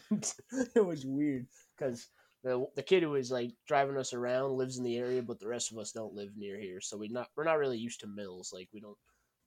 it 0.74 0.84
was 0.84 1.04
weird 1.04 1.46
because 1.76 2.08
the 2.42 2.66
the 2.76 2.82
kid 2.82 3.02
who 3.02 3.10
was 3.10 3.30
like 3.30 3.52
driving 3.66 3.96
us 3.96 4.12
around 4.12 4.52
lives 4.52 4.78
in 4.78 4.84
the 4.84 4.96
area, 4.96 5.22
but 5.22 5.40
the 5.40 5.48
rest 5.48 5.72
of 5.72 5.78
us 5.78 5.92
don't 5.92 6.14
live 6.14 6.30
near 6.36 6.58
here. 6.58 6.80
So 6.80 6.96
we 6.96 7.08
not 7.08 7.28
we're 7.36 7.44
not 7.44 7.58
really 7.58 7.78
used 7.78 8.00
to 8.00 8.06
mills. 8.06 8.52
Like 8.52 8.68
we 8.72 8.80
don't 8.80 8.96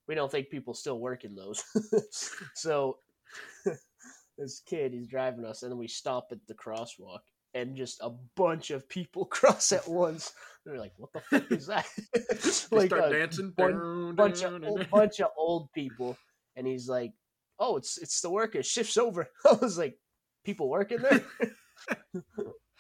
we 0.07 0.15
don't 0.15 0.31
think 0.31 0.49
people 0.49 0.73
still 0.73 0.99
work 0.99 1.23
in 1.23 1.35
those. 1.35 1.63
so 2.55 2.97
this 4.37 4.61
kid 4.65 4.93
is 4.93 5.07
driving 5.07 5.45
us, 5.45 5.63
and 5.63 5.71
then 5.71 5.79
we 5.79 5.87
stop 5.87 6.27
at 6.31 6.39
the 6.47 6.55
crosswalk. 6.55 7.19
And 7.55 7.75
just 7.75 7.99
a 8.01 8.11
bunch 8.35 8.69
of 8.69 8.87
people 8.87 9.25
cross 9.37 9.71
at 9.71 9.87
once. 9.87 10.33
They're 10.65 10.77
like, 10.77 10.93
"What 10.97 11.13
the 11.13 11.21
fuck 11.21 11.51
is 11.51 11.67
that?" 11.67 11.87
They 12.69 12.77
like 12.77 12.87
start 12.89 13.11
a 13.11 13.17
dancing. 13.19 13.51
bun- 13.51 14.15
bunch 14.15 14.43
of 14.43 14.61
a 14.61 14.85
bunch 14.91 15.19
of 15.19 15.31
old 15.35 15.71
people, 15.73 16.15
and 16.55 16.67
he's 16.67 16.87
like, 16.87 17.13
"Oh, 17.57 17.77
it's 17.77 17.97
it's 17.97 18.21
the 18.21 18.29
workers. 18.29 18.67
Shifts 18.67 18.97
over." 18.97 19.27
I 19.45 19.53
was 19.53 19.77
like, 19.79 19.97
"People 20.45 20.69
working 20.69 20.99
there?" 21.01 21.25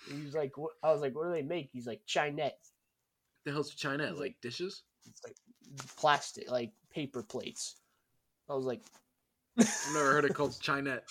he's 0.07 0.35
like, 0.35 0.57
what? 0.57 0.73
"I 0.83 0.91
was 0.91 1.01
like, 1.01 1.15
what 1.15 1.25
do 1.25 1.31
they 1.31 1.41
make?" 1.41 1.69
He's 1.73 1.87
like, 1.87 2.01
"Chinet." 2.05 2.51
The 3.45 3.51
hell's 3.51 3.73
China? 3.73 4.07
He's 4.09 4.19
Like 4.19 4.35
dishes? 4.41 4.83
It's 5.07 5.21
like 5.23 5.35
plastic, 5.97 6.51
like 6.51 6.73
paper 6.91 7.23
plates. 7.23 7.77
I 8.49 8.53
was 8.53 8.65
like, 8.65 8.81
I've 9.57 9.67
never 9.93 10.11
heard 10.11 10.25
it 10.25 10.33
called 10.35 10.59
Chinet. 10.61 11.01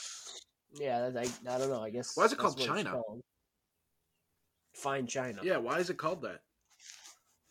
"Yeah, 0.78 1.08
that's, 1.10 1.40
I, 1.46 1.54
I 1.54 1.58
don't 1.58 1.70
know. 1.70 1.82
I 1.82 1.90
guess." 1.90 2.16
Why 2.16 2.24
is 2.24 2.32
it 2.32 2.38
called 2.38 2.58
China? 2.58 2.90
called. 2.90 3.22
Fine 4.78 5.08
China. 5.08 5.40
Yeah, 5.42 5.56
why 5.56 5.80
is 5.80 5.90
it 5.90 5.96
called 5.96 6.22
that? 6.22 6.42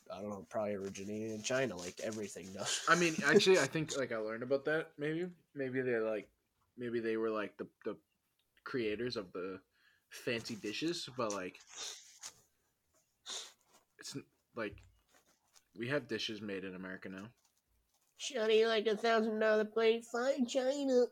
I 0.10 0.22
don't 0.22 0.30
know. 0.30 0.46
Probably 0.50 0.76
originated 0.76 1.32
in 1.32 1.42
China, 1.42 1.76
like 1.76 2.00
everything 2.02 2.48
does. 2.54 2.80
I 2.88 2.96
mean, 2.96 3.18
actually, 3.26 3.60
I 3.60 3.66
think 3.66 3.98
like 3.98 4.13
I 4.13 4.18
learned 4.18 4.44
about 4.44 4.63
that. 4.66 4.92
Maybe, 4.98 5.28
maybe 5.54 5.82
they're 5.82 6.10
like, 6.10 6.30
maybe 6.78 7.02
they 7.02 7.18
were 7.18 7.30
like 7.30 7.58
the 7.58 7.68
the 7.84 7.98
creators 8.63 9.18
of 9.18 9.34
the 9.34 9.60
fancy 10.10 10.56
dishes, 10.56 11.10
but 11.18 11.34
like, 11.34 11.60
it's 14.00 14.16
like 14.56 14.78
we 15.78 15.90
have 15.90 16.08
dishes 16.08 16.42
made 16.42 16.63
in 16.63 16.76
America 16.76 17.10
now. 17.10 17.26
Shawty 18.18 18.66
like 18.66 18.88
a 18.88 18.96
thousand 18.96 19.40
dollar 19.40 19.66
plate, 19.66 20.06
fine 20.06 20.48
China. 20.48 21.08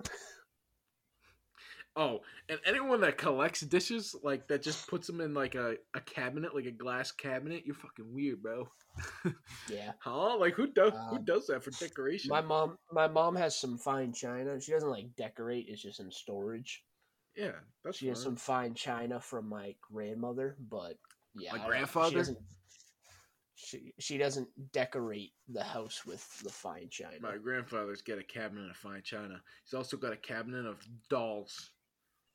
Oh, 1.97 2.19
and 2.49 2.59
anyone 2.65 2.99
that 3.01 3.17
collects 3.17 3.61
dishes 3.61 4.15
like 4.21 4.47
that 4.49 4.61
just 4.61 4.85
puts 4.87 5.07
them 5.07 5.21
in 5.21 5.33
like 5.33 5.55
a, 5.55 5.77
a 5.93 6.01
cabinet, 6.01 6.53
like 6.53 6.65
a 6.65 6.71
glass 6.71 7.11
cabinet, 7.11 7.63
you're 7.65 7.75
fucking 7.75 8.13
weird, 8.13 8.41
bro. 8.43 8.67
Yeah. 9.69 9.91
Huh? 9.99 10.37
Like 10.37 10.53
who 10.55 10.67
does 10.67 10.93
who 11.09 11.17
Um, 11.17 11.25
does 11.25 11.47
that 11.47 11.63
for 11.63 11.71
decoration? 11.71 12.29
My 12.29 12.41
mom, 12.41 12.77
my 12.91 13.07
mom 13.07 13.35
has 13.35 13.57
some 13.59 13.77
fine 13.77 14.13
china. 14.13 14.59
She 14.59 14.71
doesn't 14.71 14.89
like 14.89 15.15
decorate; 15.15 15.65
it's 15.69 15.81
just 15.81 15.99
in 15.99 16.11
storage. 16.11 16.83
yeah, 17.35 17.51
that's 17.83 17.97
She 17.97 18.07
has 18.07 18.21
some 18.21 18.35
fine 18.35 18.73
china 18.73 19.19
from 19.19 19.47
my 19.49 19.75
grandmother, 19.81 20.55
but 20.69 20.97
yeah, 21.33 21.53
My 21.55 21.65
grandfather? 21.65 22.09
She 22.11 22.15
doesn't, 22.15 22.37
she, 23.55 23.93
she 23.99 24.17
doesn't 24.17 24.47
decorate 24.73 25.31
the 25.49 25.63
house 25.63 26.05
with 26.05 26.25
the 26.43 26.49
fine 26.49 26.89
china. 26.89 27.17
My 27.21 27.37
grandfather's 27.37 28.01
got 28.01 28.17
a 28.19 28.23
cabinet 28.23 28.69
of 28.69 28.75
fine 28.77 29.01
china. 29.03 29.41
He's 29.63 29.73
also 29.73 29.97
got 29.97 30.13
a 30.13 30.17
cabinet 30.17 30.65
of 30.65 30.77
dolls. 31.09 31.71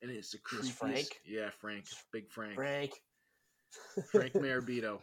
And 0.02 0.10
it's 0.10 0.30
the 0.30 0.38
creepiest. 0.38 0.72
Frank? 0.72 1.20
Yeah, 1.26 1.50
Frank. 1.60 1.84
Big 2.12 2.30
Frank. 2.30 2.54
Frank, 2.54 2.92
Frank 4.10 4.32
Marabito. 4.34 4.98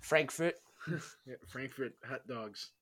Frankfurt. 0.00 0.54
Yeah, 1.26 1.36
Frankfurt 1.48 1.94
hot 2.06 2.26
dogs. 2.28 2.72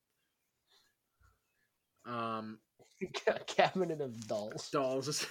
Um, 2.05 2.59
cabinet 3.47 4.01
of 4.01 4.27
dolls. 4.27 4.71
dolls. 4.71 5.27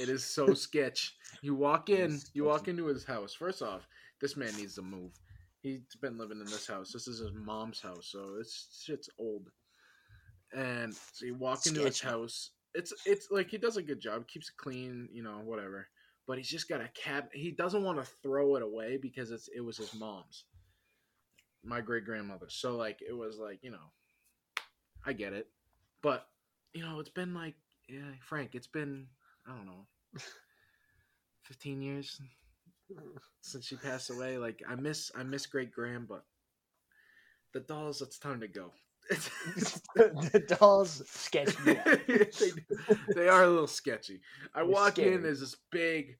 It 0.00 0.08
is 0.08 0.24
so 0.24 0.54
sketch. 0.54 1.14
You 1.42 1.54
walk 1.54 1.90
in, 1.90 2.18
you 2.32 2.44
walk 2.44 2.68
into 2.68 2.86
his 2.86 3.04
house. 3.04 3.34
First 3.34 3.60
off, 3.60 3.86
this 4.20 4.36
man 4.38 4.54
needs 4.56 4.76
to 4.76 4.82
move. 4.82 5.12
He's 5.60 5.80
been 6.00 6.16
living 6.16 6.38
in 6.40 6.46
this 6.46 6.66
house. 6.66 6.92
This 6.92 7.08
is 7.08 7.18
his 7.18 7.32
mom's 7.34 7.80
house, 7.80 8.08
so 8.10 8.36
it's 8.40 8.82
shit's 8.84 9.10
old. 9.18 9.48
And 10.56 10.94
so 11.12 11.26
you 11.26 11.34
walk 11.34 11.66
into 11.66 11.82
his 11.82 12.00
house. 12.00 12.50
It's 12.74 12.92
it's 13.06 13.30
like 13.30 13.50
he 13.50 13.58
does 13.58 13.76
a 13.76 13.82
good 13.82 14.00
job, 14.00 14.28
keeps 14.28 14.48
it 14.48 14.56
clean, 14.56 15.08
you 15.12 15.22
know, 15.22 15.40
whatever. 15.44 15.88
But 16.26 16.38
he's 16.38 16.48
just 16.48 16.68
got 16.68 16.80
a 16.80 16.88
cab. 16.88 17.24
He 17.32 17.50
doesn't 17.52 17.82
want 17.82 17.98
to 17.98 18.10
throw 18.22 18.56
it 18.56 18.62
away 18.62 18.98
because 19.00 19.30
it's 19.30 19.48
it 19.54 19.60
was 19.60 19.78
his 19.78 19.94
mom's, 19.94 20.44
my 21.64 21.80
great 21.80 22.04
grandmother. 22.04 22.46
So 22.48 22.76
like 22.76 23.00
it 23.06 23.12
was 23.16 23.38
like 23.38 23.60
you 23.62 23.70
know, 23.70 23.92
I 25.06 25.12
get 25.12 25.32
it, 25.32 25.48
but 26.02 26.28
you 26.74 26.82
know 26.82 27.00
it's 27.00 27.08
been 27.10 27.34
like 27.34 27.54
yeah, 27.88 28.12
Frank. 28.20 28.54
It's 28.54 28.66
been 28.66 29.06
I 29.46 29.56
don't 29.56 29.66
know, 29.66 29.86
fifteen 31.42 31.80
years 31.82 32.20
since 33.40 33.66
she 33.66 33.76
passed 33.76 34.10
away. 34.10 34.38
Like 34.38 34.62
I 34.68 34.74
miss 34.74 35.10
I 35.16 35.22
miss 35.22 35.46
great 35.46 35.72
grand, 35.72 36.08
but 36.08 36.24
the 37.52 37.60
dolls. 37.60 38.02
It's 38.02 38.18
time 38.18 38.40
to 38.40 38.48
go. 38.48 38.72
the 39.94 40.44
dolls 40.58 41.02
sketchy. 41.08 41.56
they, 42.06 42.50
they 43.14 43.28
are 43.28 43.44
a 43.44 43.48
little 43.48 43.66
sketchy. 43.66 44.20
I 44.54 44.60
They're 44.60 44.66
walk 44.66 44.98
in, 44.98 45.22
there's 45.22 45.40
this 45.40 45.56
big, 45.70 46.16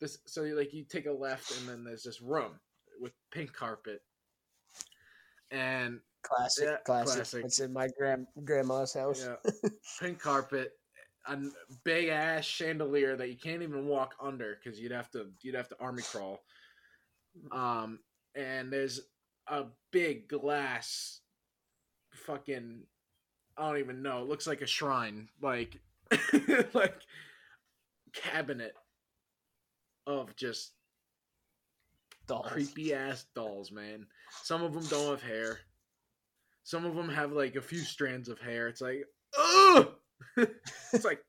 this 0.00 0.18
so 0.26 0.42
you, 0.44 0.56
like 0.56 0.72
you 0.72 0.84
take 0.84 1.06
a 1.06 1.12
left 1.12 1.50
and 1.58 1.68
then 1.68 1.84
there's 1.84 2.04
this 2.04 2.20
room 2.20 2.52
with 3.00 3.12
pink 3.30 3.52
carpet 3.52 4.02
and 5.50 6.00
Classic, 6.22 6.64
Yeah, 6.68 6.76
classic. 6.84 7.14
classic. 7.14 7.44
It's 7.46 7.60
in 7.60 7.72
my 7.72 7.88
grand 7.98 8.26
grandma's 8.44 8.92
house. 8.92 9.26
yeah, 9.26 9.70
pink 10.00 10.18
carpet 10.20 10.72
a 11.26 11.38
big 11.84 12.08
ass 12.08 12.44
chandelier 12.44 13.16
that 13.16 13.28
you 13.28 13.36
can't 13.36 13.62
even 13.62 13.86
walk 13.86 14.14
under 14.20 14.56
because 14.62 14.80
you'd 14.80 14.92
have 14.92 15.10
to 15.10 15.30
you'd 15.42 15.54
have 15.54 15.68
to 15.68 15.76
army 15.80 16.02
crawl 16.02 16.40
um 17.52 17.98
and 18.34 18.72
there's 18.72 19.00
a 19.48 19.64
big 19.92 20.28
glass 20.28 21.20
fucking 22.12 22.80
i 23.56 23.68
don't 23.68 23.78
even 23.78 24.02
know 24.02 24.22
it 24.22 24.28
looks 24.28 24.46
like 24.46 24.60
a 24.60 24.66
shrine 24.66 25.28
like 25.40 25.78
like 26.74 27.00
cabinet 28.12 28.74
of 30.06 30.34
just 30.36 30.72
Dolls. 32.26 32.46
creepy 32.48 32.94
ass 32.94 33.26
dolls, 33.34 33.72
man. 33.72 34.06
Some 34.42 34.62
of 34.62 34.72
them 34.72 34.84
don't 34.86 35.10
have 35.10 35.22
hair. 35.22 35.58
Some 36.62 36.84
of 36.84 36.94
them 36.94 37.08
have 37.08 37.32
like 37.32 37.56
a 37.56 37.60
few 37.60 37.80
strands 37.80 38.28
of 38.28 38.38
hair. 38.40 38.68
It's 38.68 38.80
like, 38.80 39.04
ugh! 39.38 39.88
it's 40.92 41.04
like, 41.04 41.24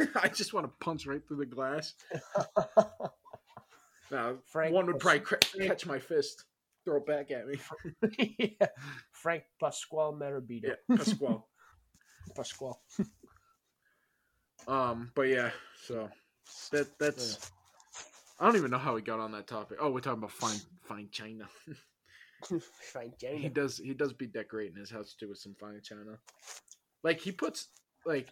I 0.14 0.28
just 0.28 0.52
want 0.54 0.66
to 0.66 0.84
punch 0.84 1.06
right 1.06 1.26
through 1.26 1.38
the 1.38 1.46
glass. 1.46 1.94
Now, 4.10 4.36
Frank 4.46 4.72
one 4.72 4.86
would 4.86 5.00
probably 5.00 5.20
cr- 5.20 5.36
catch 5.60 5.84
my 5.86 5.98
fist, 5.98 6.44
throw 6.88 6.96
it 6.96 7.06
back 7.06 7.30
at 7.30 7.46
me. 7.46 7.58
yeah. 8.60 8.66
Frank 9.12 9.44
Pasquale 9.60 10.14
Marabito. 10.14 10.74
Yeah, 10.88 10.96
Pasquale. 10.96 11.44
Pasquale. 12.34 12.78
Um, 14.66 15.10
but 15.14 15.28
yeah, 15.28 15.50
so 15.82 16.08
that 16.72 16.98
that's. 16.98 17.50
I 18.40 18.46
don't 18.46 18.56
even 18.56 18.70
know 18.70 18.78
how 18.78 18.94
we 18.94 19.02
got 19.02 19.20
on 19.20 19.32
that 19.32 19.46
topic. 19.46 19.78
Oh, 19.80 19.90
we're 19.90 20.00
talking 20.00 20.18
about 20.18 20.32
fine 20.32 20.60
fine 20.82 21.08
china. 21.10 21.46
Frank 22.92 23.14
he 23.20 23.48
does 23.48 23.78
he 23.78 23.94
does 23.94 24.12
be 24.12 24.26
decorating 24.26 24.76
his 24.76 24.90
house 24.90 25.16
too 25.18 25.28
with 25.28 25.38
some 25.38 25.56
fine 25.58 25.80
china. 25.82 26.18
Like 27.02 27.20
he 27.20 27.32
puts 27.32 27.68
like 28.06 28.28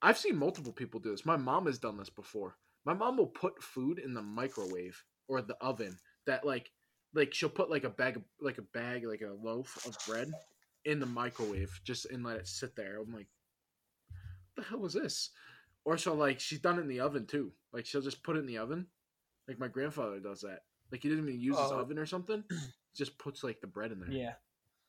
I've 0.00 0.18
seen 0.18 0.36
multiple 0.36 0.72
people 0.72 1.00
do 1.00 1.10
this. 1.10 1.26
My 1.26 1.36
mom 1.36 1.66
has 1.66 1.78
done 1.78 1.96
this 1.96 2.10
before. 2.10 2.56
My 2.84 2.94
mom 2.94 3.16
will 3.16 3.26
put 3.26 3.62
food 3.62 3.98
in 3.98 4.14
the 4.14 4.22
microwave 4.22 5.02
or 5.28 5.42
the 5.42 5.56
oven 5.60 5.96
that 6.26 6.44
like 6.44 6.70
like 7.14 7.34
she'll 7.34 7.48
put 7.48 7.70
like 7.70 7.84
a 7.84 7.90
bag 7.90 8.16
of, 8.16 8.22
like 8.40 8.58
a 8.58 8.62
bag 8.62 9.04
like 9.06 9.20
a 9.22 9.32
loaf 9.46 9.84
of 9.86 9.96
bread 10.06 10.30
in 10.84 10.98
the 11.00 11.06
microwave 11.06 11.80
just 11.84 12.06
and 12.06 12.24
let 12.24 12.36
it 12.36 12.48
sit 12.48 12.74
there. 12.76 12.98
I'm 13.00 13.12
like, 13.12 13.28
what 14.54 14.64
the 14.64 14.68
hell 14.70 14.78
was 14.80 14.94
this? 14.94 15.30
Or 15.84 15.98
she'll 15.98 16.14
like 16.14 16.40
she's 16.40 16.60
done 16.60 16.78
it 16.78 16.82
in 16.82 16.88
the 16.88 17.00
oven 17.00 17.26
too. 17.26 17.52
Like 17.72 17.86
she'll 17.86 18.00
just 18.02 18.22
put 18.22 18.36
it 18.36 18.40
in 18.40 18.46
the 18.46 18.58
oven. 18.58 18.86
Like 19.48 19.58
my 19.58 19.68
grandfather 19.68 20.20
does 20.20 20.40
that. 20.42 20.60
Like 20.90 21.02
he 21.02 21.08
doesn't 21.08 21.26
even 21.28 21.40
use 21.40 21.58
his 21.58 21.70
Oh. 21.72 21.78
oven 21.80 21.98
or 21.98 22.06
something. 22.06 22.44
Just 22.96 23.18
puts 23.18 23.42
like 23.42 23.60
the 23.60 23.66
bread 23.66 23.92
in 23.92 24.00
there. 24.00 24.10
Yeah. 24.10 24.32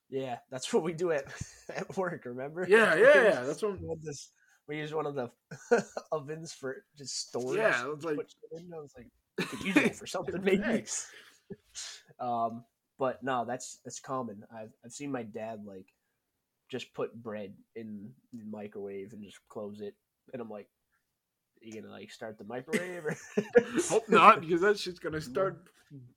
Yeah, 0.09 0.37
that's 0.51 0.71
what 0.73 0.83
we 0.83 0.93
do 0.93 1.11
at 1.11 1.25
at 1.73 1.97
work. 1.97 2.25
Remember? 2.25 2.65
Yeah, 2.69 2.95
yeah, 2.95 3.13
yeah. 3.23 3.41
That's 3.43 3.61
what. 3.63 3.79
we 3.81 3.95
this- 4.01 4.31
we 4.65 4.77
use 4.77 4.93
one 4.93 5.05
of 5.05 5.13
the 5.15 5.29
ovens 6.13 6.53
for 6.53 6.85
just 6.97 7.27
storage. 7.27 7.57
Yeah, 7.57 7.91
it's 7.93 8.05
like- 8.05 8.15
put 8.15 8.27
in. 8.53 8.71
I 8.73 8.79
was 8.79 8.93
like, 8.95 9.49
could 9.49 9.59
use 9.65 9.75
that 9.75 9.95
for 9.95 10.07
something 10.07 10.41
maybe. 10.41 10.85
Um, 12.23 12.63
but 12.99 13.21
no, 13.23 13.43
that's 13.45 13.79
that's 13.83 13.99
common. 13.99 14.43
I've 14.55 14.71
I've 14.85 14.91
seen 14.91 15.11
my 15.11 15.23
dad 15.23 15.63
like 15.65 15.87
just 16.71 16.93
put 16.93 17.13
bread 17.21 17.53
in 17.75 18.09
the 18.31 18.45
microwave 18.45 19.13
and 19.13 19.23
just 19.23 19.39
close 19.49 19.81
it, 19.81 19.93
and 20.31 20.41
I'm 20.41 20.49
like, 20.49 20.67
you 21.61 21.81
gonna 21.81 21.91
like 21.93 22.11
start 22.11 22.37
the 22.37 22.45
microwave? 22.45 23.05
Or 23.05 23.17
Hope 23.89 24.07
not, 24.09 24.41
because 24.41 24.61
that 24.61 24.79
shit's 24.79 24.99
gonna 24.99 25.21
start 25.21 25.57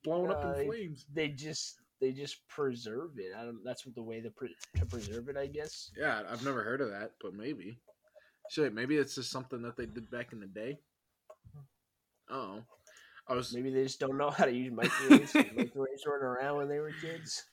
blowing 0.04 0.30
up 0.30 0.44
Uh, 0.44 0.60
in 0.60 0.66
flames. 0.68 1.06
they 1.12 1.28
just 1.28 1.80
they 2.00 2.12
just 2.12 2.46
preserve 2.48 3.12
it. 3.18 3.32
I 3.36 3.44
don't. 3.44 3.64
That's 3.64 3.84
what 3.86 3.94
the 3.94 4.02
way 4.02 4.20
to, 4.20 4.30
pre- 4.30 4.54
to 4.78 4.86
preserve 4.86 5.28
it, 5.28 5.36
I 5.36 5.46
guess. 5.46 5.90
Yeah, 5.98 6.22
I've 6.30 6.44
never 6.44 6.62
heard 6.62 6.80
of 6.82 6.90
that, 6.90 7.12
but 7.22 7.34
maybe. 7.34 7.80
Shit, 8.50 8.72
maybe 8.74 8.96
it's 8.96 9.16
just 9.16 9.30
something 9.30 9.62
that 9.62 9.76
they 9.76 9.86
did 9.86 10.08
back 10.10 10.32
in 10.32 10.38
the 10.40 10.46
day. 10.46 10.78
Oh, 12.30 12.60
I 13.28 13.34
was 13.34 13.52
Maybe 13.54 13.70
they 13.70 13.82
just 13.82 14.00
don't 14.00 14.16
know 14.18 14.30
how 14.30 14.44
to 14.44 14.52
use 14.52 14.72
microwaves. 14.72 15.34
microwaves 15.56 16.04
weren't 16.06 16.22
around 16.24 16.56
when 16.58 16.68
they 16.68 16.78
were 16.78 16.92
kids. 17.00 17.44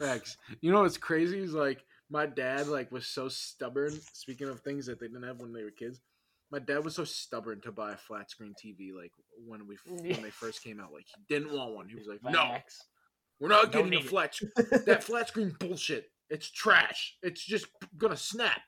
Facts. 0.00 0.36
You 0.60 0.72
know 0.72 0.82
what's 0.82 0.96
crazy 0.96 1.38
is 1.40 1.52
like 1.52 1.84
my 2.10 2.26
dad 2.26 2.68
like 2.68 2.90
was 2.92 3.06
so 3.06 3.28
stubborn. 3.28 3.92
Speaking 4.12 4.48
of 4.48 4.60
things 4.60 4.86
that 4.86 5.00
they 5.00 5.06
didn't 5.08 5.24
have 5.24 5.40
when 5.40 5.52
they 5.52 5.64
were 5.64 5.70
kids, 5.70 6.00
my 6.50 6.58
dad 6.60 6.84
was 6.84 6.94
so 6.94 7.04
stubborn 7.04 7.60
to 7.62 7.72
buy 7.72 7.92
a 7.92 7.96
flat 7.96 8.30
screen 8.30 8.54
TV. 8.54 8.94
Like 8.96 9.12
when 9.44 9.66
we 9.66 9.76
when 9.86 10.22
they 10.22 10.30
first 10.30 10.62
came 10.62 10.80
out, 10.80 10.92
like 10.92 11.06
he 11.06 11.22
didn't 11.28 11.52
want 11.52 11.74
one. 11.74 11.88
He 11.88 11.96
was 11.96 12.06
like, 12.06 12.22
"No, 12.22 12.56
we're 13.40 13.48
not 13.48 13.72
getting 13.72 13.94
a 13.94 14.02
flat. 14.02 14.34
sc- 14.34 14.44
That 14.86 15.02
flat 15.04 15.28
screen 15.28 15.54
bullshit. 15.58 16.06
It's 16.30 16.50
trash. 16.50 17.16
It's 17.22 17.44
just 17.44 17.66
gonna 17.98 18.16
snap." 18.16 18.62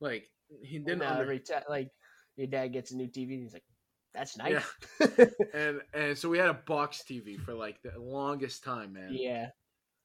Like 0.00 0.28
he 0.62 0.78
didn't. 0.78 0.98
Now 0.98 1.10
under- 1.12 1.22
every 1.22 1.40
time, 1.40 1.62
like 1.68 1.90
your 2.36 2.46
dad 2.46 2.68
gets 2.68 2.92
a 2.92 2.96
new 2.96 3.08
TV, 3.08 3.34
and 3.34 3.42
he's 3.42 3.54
like, 3.54 3.64
"That's 4.14 4.36
nice." 4.36 4.62
and 5.54 5.80
and 5.94 6.16
so 6.18 6.28
we 6.28 6.38
had 6.38 6.48
a 6.50 6.54
box 6.54 7.02
TV 7.08 7.38
for 7.40 7.54
like 7.54 7.80
the 7.82 7.98
longest 7.98 8.64
time, 8.64 8.92
man. 8.94 9.10
Yeah. 9.12 9.48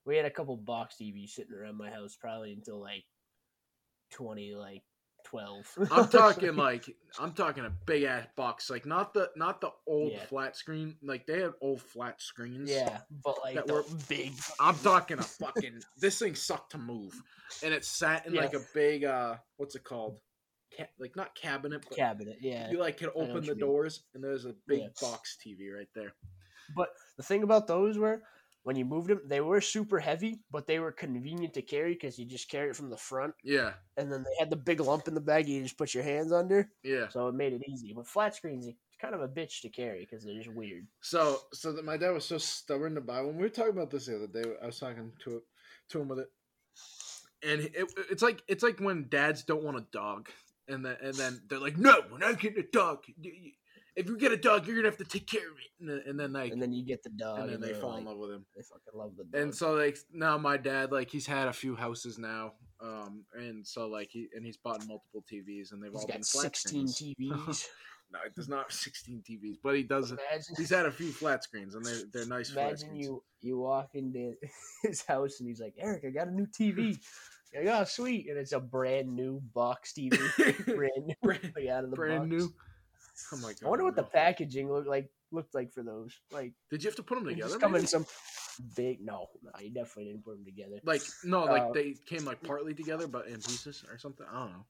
We 0.05 0.17
had 0.17 0.25
a 0.25 0.29
couple 0.31 0.57
box 0.57 0.95
TVs 1.01 1.29
sitting 1.29 1.53
around 1.53 1.77
my 1.77 1.89
house 1.89 2.17
probably 2.19 2.51
until 2.53 2.79
like 2.81 3.03
twenty 4.11 4.53
like 4.53 4.81
twelve. 5.25 5.65
I'm 5.91 6.09
talking 6.09 6.55
like 6.57 6.93
I'm 7.19 7.31
talking 7.31 7.63
a 7.65 7.69
big 7.85 8.03
ass 8.03 8.27
box, 8.35 8.69
like 8.69 8.85
not 8.85 9.13
the 9.13 9.29
not 9.37 9.61
the 9.61 9.69
old 9.87 10.11
Yeah. 10.11 10.25
flat 10.25 10.57
screen. 10.57 10.97
Like 11.01 11.25
they 11.25 11.39
had 11.41 11.51
old 11.61 11.81
flat 11.81 12.21
screens. 12.21 12.69
Yeah, 12.69 12.97
but 13.23 13.37
like 13.41 13.55
That 13.55 13.67
were- 13.71 13.85
big 14.09 14.33
I'm 14.59 14.75
talking 14.79 15.19
a 15.19 15.23
fucking. 15.23 15.79
this 15.97 16.19
thing 16.19 16.35
sucked 16.35 16.71
to 16.73 16.77
move, 16.77 17.13
and 17.63 17.73
it 17.73 17.85
sat 17.85 18.25
in 18.27 18.33
Yeah. 18.33 18.41
like 18.41 18.53
a 18.53 18.61
big 18.73 19.05
uh, 19.05 19.37
what's 19.57 19.75
it 19.75 19.83
called? 19.85 20.17
Ca- 20.77 20.87
like 20.99 21.15
not 21.15 21.35
cabinet, 21.35 21.83
but 21.87 21.95
cabinet, 21.97 22.37
yeah. 22.41 22.69
you 22.71 22.79
like 22.79 22.97
can 22.97 23.09
open 23.15 23.41
the 23.45 23.53
mean. 23.55 23.59
doors, 23.59 24.03
and 24.13 24.23
there's 24.23 24.45
a 24.45 24.55
big 24.67 24.79
Yeah. 24.81 24.87
box 25.01 25.37
TV 25.45 25.69
right 25.75 25.87
there. 25.95 26.13
But 26.75 26.89
the 27.17 27.23
thing 27.23 27.43
about 27.43 27.67
those 27.67 27.97
were 27.97 28.23
when 28.63 28.77
you 28.77 28.85
moved 28.85 29.09
them, 29.09 29.19
they 29.25 29.41
were 29.41 29.59
super 29.59 29.99
heavy, 29.99 30.39
but 30.49 30.65
they 30.67 30.79
were 30.79 30.91
convenient 30.93 31.53
to 31.55 31.61
carry 31.61 31.93
because 31.93 32.17
you 32.17 32.25
just 32.25 32.49
carry 32.49 32.69
it 32.69 32.75
from 32.77 32.89
the 32.89 32.95
front, 32.97 33.33
Yeah, 33.43 33.73
and 33.97 34.09
then 34.11 34.23
they 34.23 34.35
had 34.39 34.49
the 34.49 34.55
big 34.55 34.79
lump 34.79 35.07
in 35.09 35.13
the 35.13 35.19
bag 35.21 35.49
you 35.49 35.61
just 35.61 35.77
put 35.77 35.93
your 35.93 36.03
hands 36.03 36.31
under, 36.31 36.71
yeah. 36.81 37.09
so 37.09 37.27
it 37.27 37.35
made 37.35 37.51
it 37.53 37.61
easy. 37.67 37.91
But 37.93 38.07
flat 38.07 38.35
screens, 38.35 38.65
it's 38.65 38.77
kind 39.01 39.13
of 39.13 39.21
a 39.21 39.27
bitch 39.27 39.59
to 39.63 39.69
carry 39.69 39.99
because 40.09 40.23
they're 40.23 40.37
just 40.41 40.53
weird. 40.55 40.87
So, 41.01 41.39
so 41.51 41.73
that 41.73 41.83
my 41.83 41.97
dad 41.97 42.11
was 42.11 42.23
so 42.25 42.37
stubborn 42.37 42.95
to 42.95 43.01
buy 43.01 43.19
one. 43.21 43.35
We 43.35 43.43
were 43.43 43.49
talking 43.49 43.73
about 43.73 43.91
this 43.91 44.05
the 44.05 44.15
other 44.15 44.27
day. 44.27 44.49
I 44.63 44.65
was 44.67 44.79
talking 44.79 45.11
to 45.25 45.41
to 45.89 45.99
him 46.01 46.07
with 46.07 46.19
it, 46.19 46.29
and 47.43 47.59
it, 47.61 47.91
it's 48.09 48.23
like 48.23 48.41
it's 48.47 48.63
like 48.63 48.79
when 48.79 49.07
dads 49.09 49.43
don't 49.43 49.63
want 49.65 49.75
a 49.77 49.85
dog, 49.91 50.29
and 50.67 50.85
then 50.85 50.97
and 51.01 51.13
then 51.15 51.41
they're 51.49 51.59
like, 51.59 51.77
"No, 51.77 52.01
we're 52.11 52.17
not 52.17 52.39
getting 52.39 52.59
a 52.63 52.67
dog. 52.71 53.03
If 53.95 54.07
you 54.07 54.17
get 54.17 54.31
a 54.31 54.37
dog, 54.37 54.65
you're 54.65 54.75
gonna 54.75 54.87
have 54.87 54.97
to 54.97 55.05
take 55.05 55.27
care 55.27 55.47
of 55.47 55.57
it." 55.57 55.71
And 55.79 55.89
then, 55.89 56.01
and 56.07 56.19
then 56.19 56.33
like, 56.33 56.51
And 56.51 56.61
then 56.61 56.73
you 56.73 56.85
get 56.85 57.03
the 57.03 57.09
dog, 57.11 57.39
and 57.39 57.49
then 57.49 57.61
they 57.61 57.73
they're 57.73 57.81
fall 57.81 57.97
in 57.97 58.05
love 58.05 58.17
with 58.17 58.31
him. 58.31 58.45
They 58.55 58.63
fucking 58.63 58.93
love 58.99 59.15
the 59.17 59.23
dog. 59.25 59.41
And 59.41 59.53
so 59.55 59.73
like 59.73 59.97
now 60.11 60.37
my 60.37 60.57
dad 60.57 60.91
like 60.91 61.09
he's 61.11 61.27
had 61.27 61.47
a 61.47 61.53
few 61.53 61.75
houses 61.75 62.17
now, 62.17 62.53
um, 62.81 63.23
and 63.33 63.65
so 63.67 63.87
like 63.87 64.09
he 64.11 64.27
and 64.35 64.45
he's 64.45 64.57
bought 64.57 64.79
multiple 64.87 65.23
TVs, 65.31 65.71
and 65.73 65.83
they've 65.83 65.91
He's 65.91 66.01
all 66.01 66.07
got 66.07 66.13
been 66.13 66.23
flat 66.23 66.55
16 66.55 66.87
screens. 66.87 67.15
TVs. 67.19 67.65
No, 68.11 68.19
it 68.27 68.35
does 68.35 68.47
not 68.47 68.71
16 68.71 69.23
TVs, 69.27 69.55
but 69.63 69.75
he 69.75 69.81
does. 69.81 70.11
imagine 70.11 70.53
He's 70.55 70.69
had 70.69 70.85
a 70.85 70.91
few 70.91 71.11
flat 71.11 71.43
screens, 71.43 71.73
and 71.73 71.83
they're 71.83 72.03
they're 72.13 72.25
nice. 72.27 72.51
flat 72.51 72.67
imagine 72.67 72.89
screens. 72.89 73.05
you 73.07 73.23
you 73.41 73.57
walk 73.57 73.89
into 73.95 74.35
his 74.83 75.01
house 75.03 75.39
and 75.39 75.49
he's 75.49 75.59
like, 75.59 75.73
Eric, 75.79 76.03
I 76.05 76.11
got 76.11 76.27
a 76.27 76.31
new 76.31 76.45
TV. 76.45 76.99
You're 77.53 77.65
like, 77.65 77.81
oh, 77.81 77.83
sweet. 77.85 78.29
And 78.29 78.37
it's 78.37 78.51
a 78.51 78.59
brand 78.59 79.15
new 79.15 79.41
box 79.53 79.93
TV. 79.93 80.17
brand 80.75 81.05
new. 81.05 81.15
brand, 81.21 81.53
out 81.69 81.83
of 81.83 81.89
the 81.89 81.95
brand 81.95 82.29
box. 82.29 82.43
new. 82.43 82.53
Oh 83.31 83.37
my 83.37 83.49
god! 83.53 83.63
I 83.65 83.69
wonder 83.69 83.85
what 83.85 83.95
the 83.95 84.03
packaging 84.03 84.71
looked 84.71 84.87
like 84.87 85.09
looked 85.31 85.53
like 85.53 85.71
for 85.71 85.83
those. 85.83 86.17
Like 86.31 86.53
Did 86.71 86.83
you 86.83 86.89
have 86.89 86.95
to 86.95 87.03
put 87.03 87.15
them 87.15 87.25
together? 87.25 87.49
just 87.49 87.61
come 87.61 87.75
in 87.75 87.85
some 87.85 88.05
big 88.75 89.01
no, 89.01 89.27
no, 89.43 89.51
you 89.59 89.69
definitely 89.69 90.05
didn't 90.11 90.25
put 90.25 90.35
them 90.35 90.45
together. 90.45 90.79
Like 90.83 91.01
no, 91.23 91.43
like 91.43 91.61
Uh, 91.61 91.71
they 91.73 91.95
came 92.07 92.25
like 92.25 92.41
partly 92.41 92.73
together, 92.81 93.07
but 93.07 93.27
in 93.27 93.35
pieces 93.35 93.83
or 93.89 93.97
something. 93.99 94.25
I 94.31 94.39
don't 94.39 94.51
know. 94.51 94.65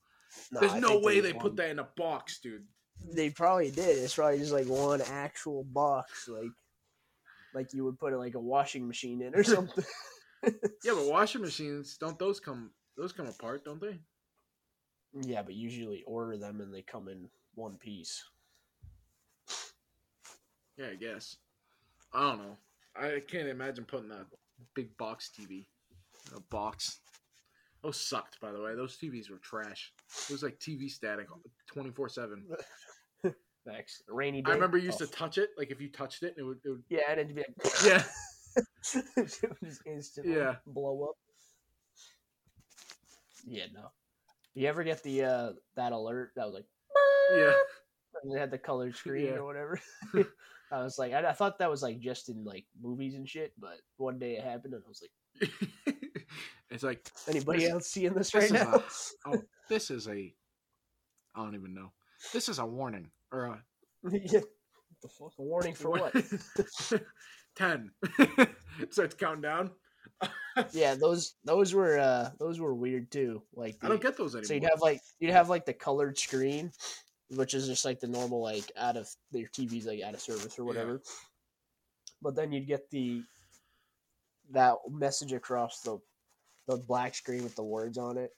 No, 0.51 0.59
There's 0.59 0.73
I 0.73 0.79
no 0.79 0.99
way 0.99 1.21
was 1.21 1.31
they 1.31 1.33
put 1.37 1.55
that 1.57 1.69
in 1.69 1.79
a 1.79 1.87
box, 1.95 2.39
dude. 2.39 2.65
They 3.13 3.29
probably 3.29 3.71
did. 3.71 3.97
It's 3.97 4.15
probably 4.15 4.39
just 4.39 4.51
like 4.51 4.67
one 4.67 5.01
actual 5.01 5.63
box, 5.63 6.27
like 6.27 6.51
like 7.53 7.73
you 7.73 7.85
would 7.85 7.99
put 7.99 8.13
like 8.17 8.35
a 8.35 8.39
washing 8.39 8.87
machine 8.87 9.21
in 9.21 9.35
or 9.35 9.43
something. 9.43 9.83
Yeah, 10.43 10.93
but 10.93 11.05
washing 11.11 11.41
machines 11.41 11.97
don't 11.97 12.19
those 12.19 12.39
come 12.39 12.71
those 12.97 13.11
come 13.11 13.27
apart, 13.27 13.65
don't 13.65 13.81
they? 13.81 13.99
yeah, 15.21 15.41
but 15.43 15.53
usually 15.53 16.03
order 16.05 16.37
them 16.37 16.61
and 16.61 16.73
they 16.73 16.81
come 16.81 17.07
in 17.07 17.29
one 17.55 17.75
piece. 17.75 18.23
Yeah, 20.77 20.87
I 20.91 20.95
guess. 20.95 21.37
I 22.13 22.29
don't 22.29 22.39
know. 22.39 22.57
I 22.95 23.21
can't 23.27 23.47
imagine 23.47 23.85
putting 23.85 24.09
that 24.09 24.25
big 24.75 24.95
box 24.97 25.29
TV 25.37 25.65
in 26.31 26.37
a 26.37 26.39
box. 26.39 26.99
Those 27.83 27.99
sucked, 27.99 28.39
by 28.39 28.51
the 28.51 28.61
way. 28.61 28.75
Those 28.75 28.97
TVs 28.97 29.29
were 29.29 29.37
trash. 29.37 29.91
It 30.29 30.31
was 30.31 30.41
like 30.41 30.59
TV 30.59 30.89
static, 30.89 31.27
twenty 31.67 31.91
four 31.91 32.09
seven. 32.09 32.45
A 33.65 34.13
rainy 34.13 34.41
day. 34.41 34.51
I 34.51 34.55
remember 34.55 34.77
you 34.77 34.87
used 34.87 35.01
oh, 35.01 35.05
to 35.05 35.11
touch 35.11 35.37
it. 35.37 35.51
Like 35.57 35.71
if 35.71 35.79
you 35.79 35.87
touched 35.87 36.23
it, 36.23 36.35
it 36.37 36.43
would. 36.43 36.59
It 36.65 36.69
would 36.69 36.83
Yeah, 36.89 36.99
and 37.09 37.19
it'd 37.19 37.33
be 37.33 37.41
like 37.41 37.73
yeah. 37.85 38.03
just 39.63 39.81
instantly 39.85 40.35
Yeah. 40.35 40.55
blow 40.65 41.09
up. 41.09 41.15
Yeah, 43.45 43.65
no. 43.73 43.91
You 44.53 44.67
ever 44.67 44.83
get 44.83 45.03
the 45.03 45.23
uh 45.23 45.51
that 45.75 45.91
alert 45.91 46.31
that 46.35 46.45
was 46.45 46.53
like 46.55 46.65
Yeah. 47.35 47.53
and 48.23 48.35
it 48.35 48.39
had 48.39 48.51
the 48.51 48.57
colored 48.57 48.95
screen 48.95 49.25
Yeah. 49.27 49.33
or 49.33 49.45
whatever? 49.45 49.79
I 50.71 50.83
was 50.83 50.97
like, 50.97 51.13
I, 51.13 51.27
I 51.29 51.33
thought 51.33 51.59
that 51.59 51.69
was 51.69 51.83
like 51.83 51.99
just 51.99 52.29
in 52.29 52.43
like 52.43 52.65
movies 52.81 53.15
and 53.15 53.27
shit, 53.27 53.53
but 53.59 53.77
one 53.97 54.17
day 54.19 54.37
it 54.37 54.43
happened 54.43 54.73
and 54.73 54.83
I 54.83 54.87
was 54.87 55.01
like, 55.01 55.51
it's 56.71 56.83
like 56.83 57.07
anybody 57.27 57.67
else 57.67 57.87
seeing 57.87 58.13
this 58.13 58.31
this 58.31 58.51
right 58.51 58.51
now? 58.51 58.75
a- 58.75 58.83
oh, 59.29 59.41
this 59.69 59.91
is 59.91 60.07
a. 60.07 60.33
I 61.35 61.43
don't 61.43 61.55
even 61.55 61.73
know. 61.73 61.91
This 62.31 62.47
is 62.49 62.59
a 62.59 62.65
warning 62.65 63.09
or 63.31 63.45
a 63.45 63.63
yeah. 64.11 64.39
What 64.39 65.01
the 65.01 65.07
fuck? 65.09 65.33
A 65.37 65.41
warning 65.43 65.73
for 65.73 65.89
what? 65.91 66.13
Ten. 67.55 67.91
So 68.91 69.03
it's 69.03 69.15
counting 69.15 69.41
down. 69.41 69.71
yeah, 70.71 70.95
those 70.95 71.35
those 71.43 71.73
were 71.73 71.99
uh 71.99 72.29
those 72.39 72.59
were 72.59 72.73
weird 72.73 73.11
too. 73.11 73.41
Like 73.53 73.77
I 73.81 73.87
don't 73.89 74.01
get 74.01 74.17
those 74.17 74.35
anymore. 74.35 74.45
So 74.45 74.53
you'd 74.53 74.63
have 74.63 74.81
like 74.81 75.01
you'd 75.19 75.31
have 75.31 75.49
like 75.49 75.65
the 75.65 75.73
colored 75.73 76.17
screen, 76.17 76.71
which 77.29 77.53
is 77.53 77.67
just 77.67 77.85
like 77.85 77.99
the 77.99 78.07
normal 78.07 78.41
like 78.41 78.71
out 78.77 78.97
of 78.97 79.09
your 79.31 79.49
TV's 79.49 79.85
like 79.85 80.01
out 80.01 80.13
of 80.13 80.21
service 80.21 80.57
or 80.57 80.63
Yeah. 80.63 80.67
whatever. 80.67 81.01
But 82.21 82.35
then 82.35 82.51
you'd 82.51 82.67
get 82.67 82.89
the 82.89 83.21
that 84.51 84.75
message 84.89 85.33
across 85.33 85.81
the 85.81 85.97
the 86.67 86.77
black 86.77 87.15
screen 87.15 87.43
with 87.43 87.55
the 87.55 87.63
words 87.63 87.97
on 87.97 88.17
it. 88.17 88.31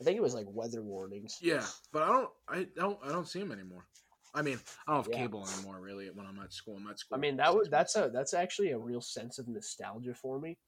I 0.00 0.04
think 0.04 0.16
it 0.16 0.22
was 0.22 0.34
like 0.34 0.46
weather 0.48 0.82
warnings. 0.82 1.38
Yeah, 1.40 1.64
but 1.92 2.02
I 2.02 2.06
don't. 2.08 2.30
I 2.48 2.66
don't. 2.76 2.98
I 3.02 3.08
don't 3.08 3.28
see 3.28 3.40
them 3.40 3.52
anymore. 3.52 3.86
I 4.36 4.42
mean, 4.42 4.58
I 4.86 4.92
don't 4.92 5.04
have 5.04 5.12
Yeah. 5.12 5.22
cable 5.22 5.48
anymore. 5.48 5.80
Really, 5.80 6.10
when 6.10 6.26
I'm 6.26 6.38
at 6.40 6.52
school, 6.52 6.76
I'm 6.76 6.86
at 6.88 6.98
school. 6.98 7.16
I 7.16 7.20
mean 7.20 7.36
that 7.38 7.54
was 7.56 7.68
that's 7.68 7.96
a 7.96 8.10
that's 8.12 8.34
actually 8.34 8.70
a 8.70 8.78
real 8.78 9.00
sense 9.00 9.38
of 9.38 9.48
nostalgia 9.48 10.14
for 10.14 10.38
me, 10.38 10.58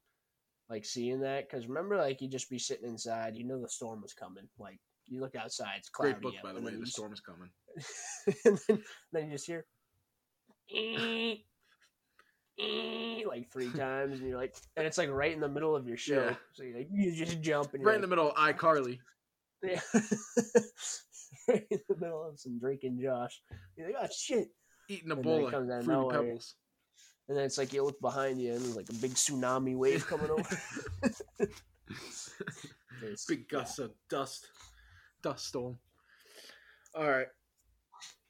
like 0.69 0.85
seeing 0.85 1.21
that 1.21 1.47
because 1.49 1.67
remember 1.67 1.97
like 1.97 2.21
you 2.21 2.27
just 2.27 2.49
be 2.49 2.59
sitting 2.59 2.89
inside, 2.89 3.35
you 3.35 3.45
know 3.45 3.61
the 3.61 3.69
storm 3.69 4.01
was 4.01 4.13
coming. 4.13 4.49
Like 4.57 4.79
you 5.05 5.21
look 5.21 5.35
outside, 5.35 5.75
it's 5.77 5.89
cloudy. 5.89 6.13
great 6.13 6.21
book 6.21 6.35
by 6.43 6.53
the 6.53 6.61
way. 6.61 6.75
The 6.75 6.85
storm 6.87 7.13
is 7.13 7.21
coming. 7.21 7.49
and 8.45 8.59
then, 8.67 8.83
then 9.11 9.25
you 9.27 9.31
just 9.33 9.45
hear 9.45 9.65
like 13.27 13.51
three 13.51 13.71
times, 13.73 14.19
and 14.19 14.27
you're 14.27 14.37
like, 14.37 14.55
and 14.75 14.85
it's 14.85 14.97
like 14.97 15.09
right 15.09 15.31
in 15.31 15.39
the 15.39 15.47
middle 15.49 15.75
of 15.75 15.87
your 15.87 15.97
show, 15.97 16.15
Yeah. 16.15 16.35
so 16.53 16.63
you 16.63 16.75
like 16.75 16.89
you 16.91 17.11
just 17.13 17.41
jump 17.41 17.73
and 17.73 17.83
Right 17.83 17.95
in 17.95 18.01
the 18.01 18.07
middle 18.07 18.31
of 18.31 18.35
iCarly. 18.35 18.99
yeah. 19.63 19.81
Right 21.49 21.65
in 21.69 21.79
the 21.89 21.95
middle 21.97 22.23
of 22.23 22.39
some 22.39 22.59
Drake 22.59 22.83
and 22.83 22.99
Josh. 23.01 23.41
You're 23.75 23.87
like, 23.87 23.95
oh 24.01 24.07
shit, 24.15 24.49
Eating 24.87 25.11
a 25.11 25.15
And 25.15 25.23
bowl 25.23 25.45
of 25.47 25.51
fruity 25.53 25.87
nowhere. 25.87 26.19
pebbles. 26.23 26.55
and 27.27 27.37
then 27.37 27.45
it's 27.45 27.57
like 27.57 27.73
you 27.73 27.83
look 27.83 27.99
behind 28.01 28.41
you 28.41 28.53
and 28.53 28.61
there's 28.61 28.75
like 28.75 28.89
a 28.89 28.93
big 28.93 29.11
tsunami 29.11 29.75
wave 29.75 30.05
coming 30.07 30.29
over. 30.31 30.43
Big 33.27 33.47
gusts 33.47 33.79
of 33.79 33.91
dust, 34.09 34.47
dust 35.23 35.47
storm. 35.47 35.77
All 36.95 37.07
right, 37.09 37.27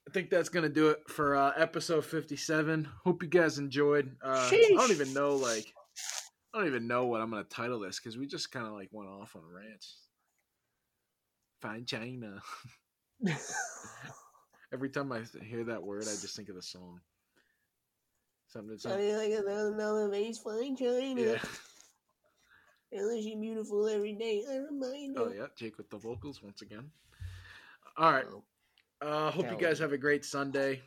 I 0.07 0.11
think 0.11 0.29
that's 0.29 0.49
gonna 0.49 0.69
do 0.69 0.89
it 0.89 0.99
for 1.07 1.35
uh, 1.35 1.53
episode 1.57 2.05
fifty-seven. 2.05 2.87
Hope 3.03 3.23
you 3.23 3.29
guys 3.29 3.57
enjoyed. 3.57 4.15
Uh, 4.23 4.49
I 4.51 4.73
don't 4.75 4.91
even 4.91 5.13
know 5.13 5.35
like 5.35 5.65
I 6.53 6.59
don't 6.59 6.67
even 6.67 6.87
know 6.87 7.05
what 7.07 7.21
I'm 7.21 7.29
gonna 7.31 7.43
title 7.45 7.79
this 7.79 7.99
because 7.99 8.17
we 8.17 8.27
just 8.27 8.51
kind 8.51 8.67
of 8.67 8.73
like 8.73 8.89
went 8.91 9.09
off 9.09 9.35
on 9.35 9.41
rants. 9.51 9.97
Fine 11.61 11.85
China. 11.85 12.39
Every 14.73 14.89
time 14.89 15.11
I 15.11 15.21
hear 15.43 15.63
that 15.65 15.83
word, 15.83 16.03
I 16.03 16.15
just 16.21 16.35
think 16.35 16.49
of 16.49 16.55
the 16.55 16.61
song. 16.61 16.99
Something. 18.47 18.77
something 18.77 19.17
like 19.17 19.31
a 19.31 19.43
thousand 19.43 19.77
dollar 19.77 20.09
vase 20.09 20.39
flying 20.39 20.75
China. 20.75 21.21
yeah. 21.21 21.37
Unless 22.91 23.23
you 23.23 23.39
beautiful 23.39 23.87
every 23.87 24.13
day, 24.13 24.43
I 24.49 24.57
remind 24.57 25.15
you. 25.15 25.15
Oh 25.17 25.31
yeah, 25.35 25.45
Jake 25.55 25.77
with 25.77 25.89
the 25.91 25.97
vocals 25.97 26.41
once 26.41 26.63
again. 26.63 26.89
All 27.97 28.11
right. 28.11 28.25
Oh. 28.31 28.43
Uh, 29.01 29.31
hope 29.31 29.49
you 29.49 29.57
guys 29.57 29.79
have 29.79 29.93
a 29.93 29.97
great 29.97 30.25
Sunday. 30.25 30.81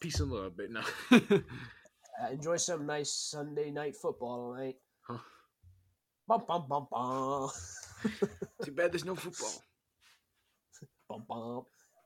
Peace 0.00 0.20
and 0.20 0.30
love, 0.30 0.54
but 0.56 0.70
no. 0.70 0.82
Uh, 2.22 2.30
enjoy 2.30 2.56
some 2.56 2.86
nice 2.86 3.10
Sunday 3.10 3.72
night 3.72 3.96
football 3.96 4.54
tonight. 4.54 4.76
Huh. 5.00 5.18
Bum, 6.28 6.44
bum, 6.46 6.64
bum, 6.68 6.86
bum. 6.88 7.50
Too 8.64 8.70
bad 8.70 8.92
there's 8.92 9.04
no 9.04 9.16
football. 9.16 9.50
Bum, 11.08 11.24
bum. 11.28 11.62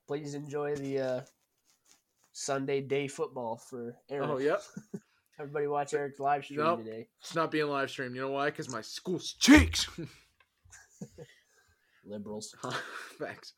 Please 0.07 0.35
enjoy 0.35 0.75
the 0.77 0.99
uh, 1.01 1.21
Sunday 2.33 2.81
day 2.81 3.09
football 3.09 3.57
for 3.57 3.97
Eric. 4.11 4.29
Oh 4.29 4.39
yep. 4.39 4.63
Everybody 5.41 5.67
watch 5.69 5.95
Eric's 5.95 6.19
live 6.19 6.45
stream 6.45 6.61
Nope. 6.61 6.85
today. 6.85 7.07
It's 7.21 7.35
not 7.35 7.51
being 7.53 7.69
live 7.69 7.91
streamed. 7.91 8.15
You 8.17 8.23
know 8.23 8.31
why? 8.31 8.47
Because 8.47 8.69
my 8.69 8.81
school's 8.81 9.35
cheeks. 9.35 9.87
Liberals. 12.05 12.55
Facts. 13.19 13.53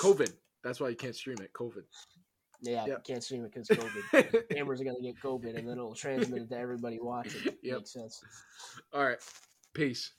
COVID. 0.00 0.32
That's 0.62 0.78
why 0.78 0.90
you 0.90 0.96
can't 0.96 1.16
stream 1.16 1.38
it. 1.40 1.52
COVID. 1.52 1.82
Yeah, 2.60 2.86
Yep. 2.86 3.04
can't 3.04 3.24
stream 3.24 3.44
it 3.44 3.52
because 3.52 3.66
COVID. 3.68 4.46
Gamers 4.52 4.80
are 4.80 4.84
gonna 4.84 5.00
get 5.02 5.18
COVID, 5.20 5.56
and 5.58 5.66
then 5.68 5.78
it'll 5.78 5.94
transmit 5.96 6.42
it 6.42 6.48
to 6.50 6.56
everybody 6.58 7.00
watching. 7.00 7.52
Yep. 7.62 7.78
Makes 7.78 7.92
sense. 7.92 8.22
All 8.92 9.04
right. 9.04 9.18
Peace. 9.74 10.12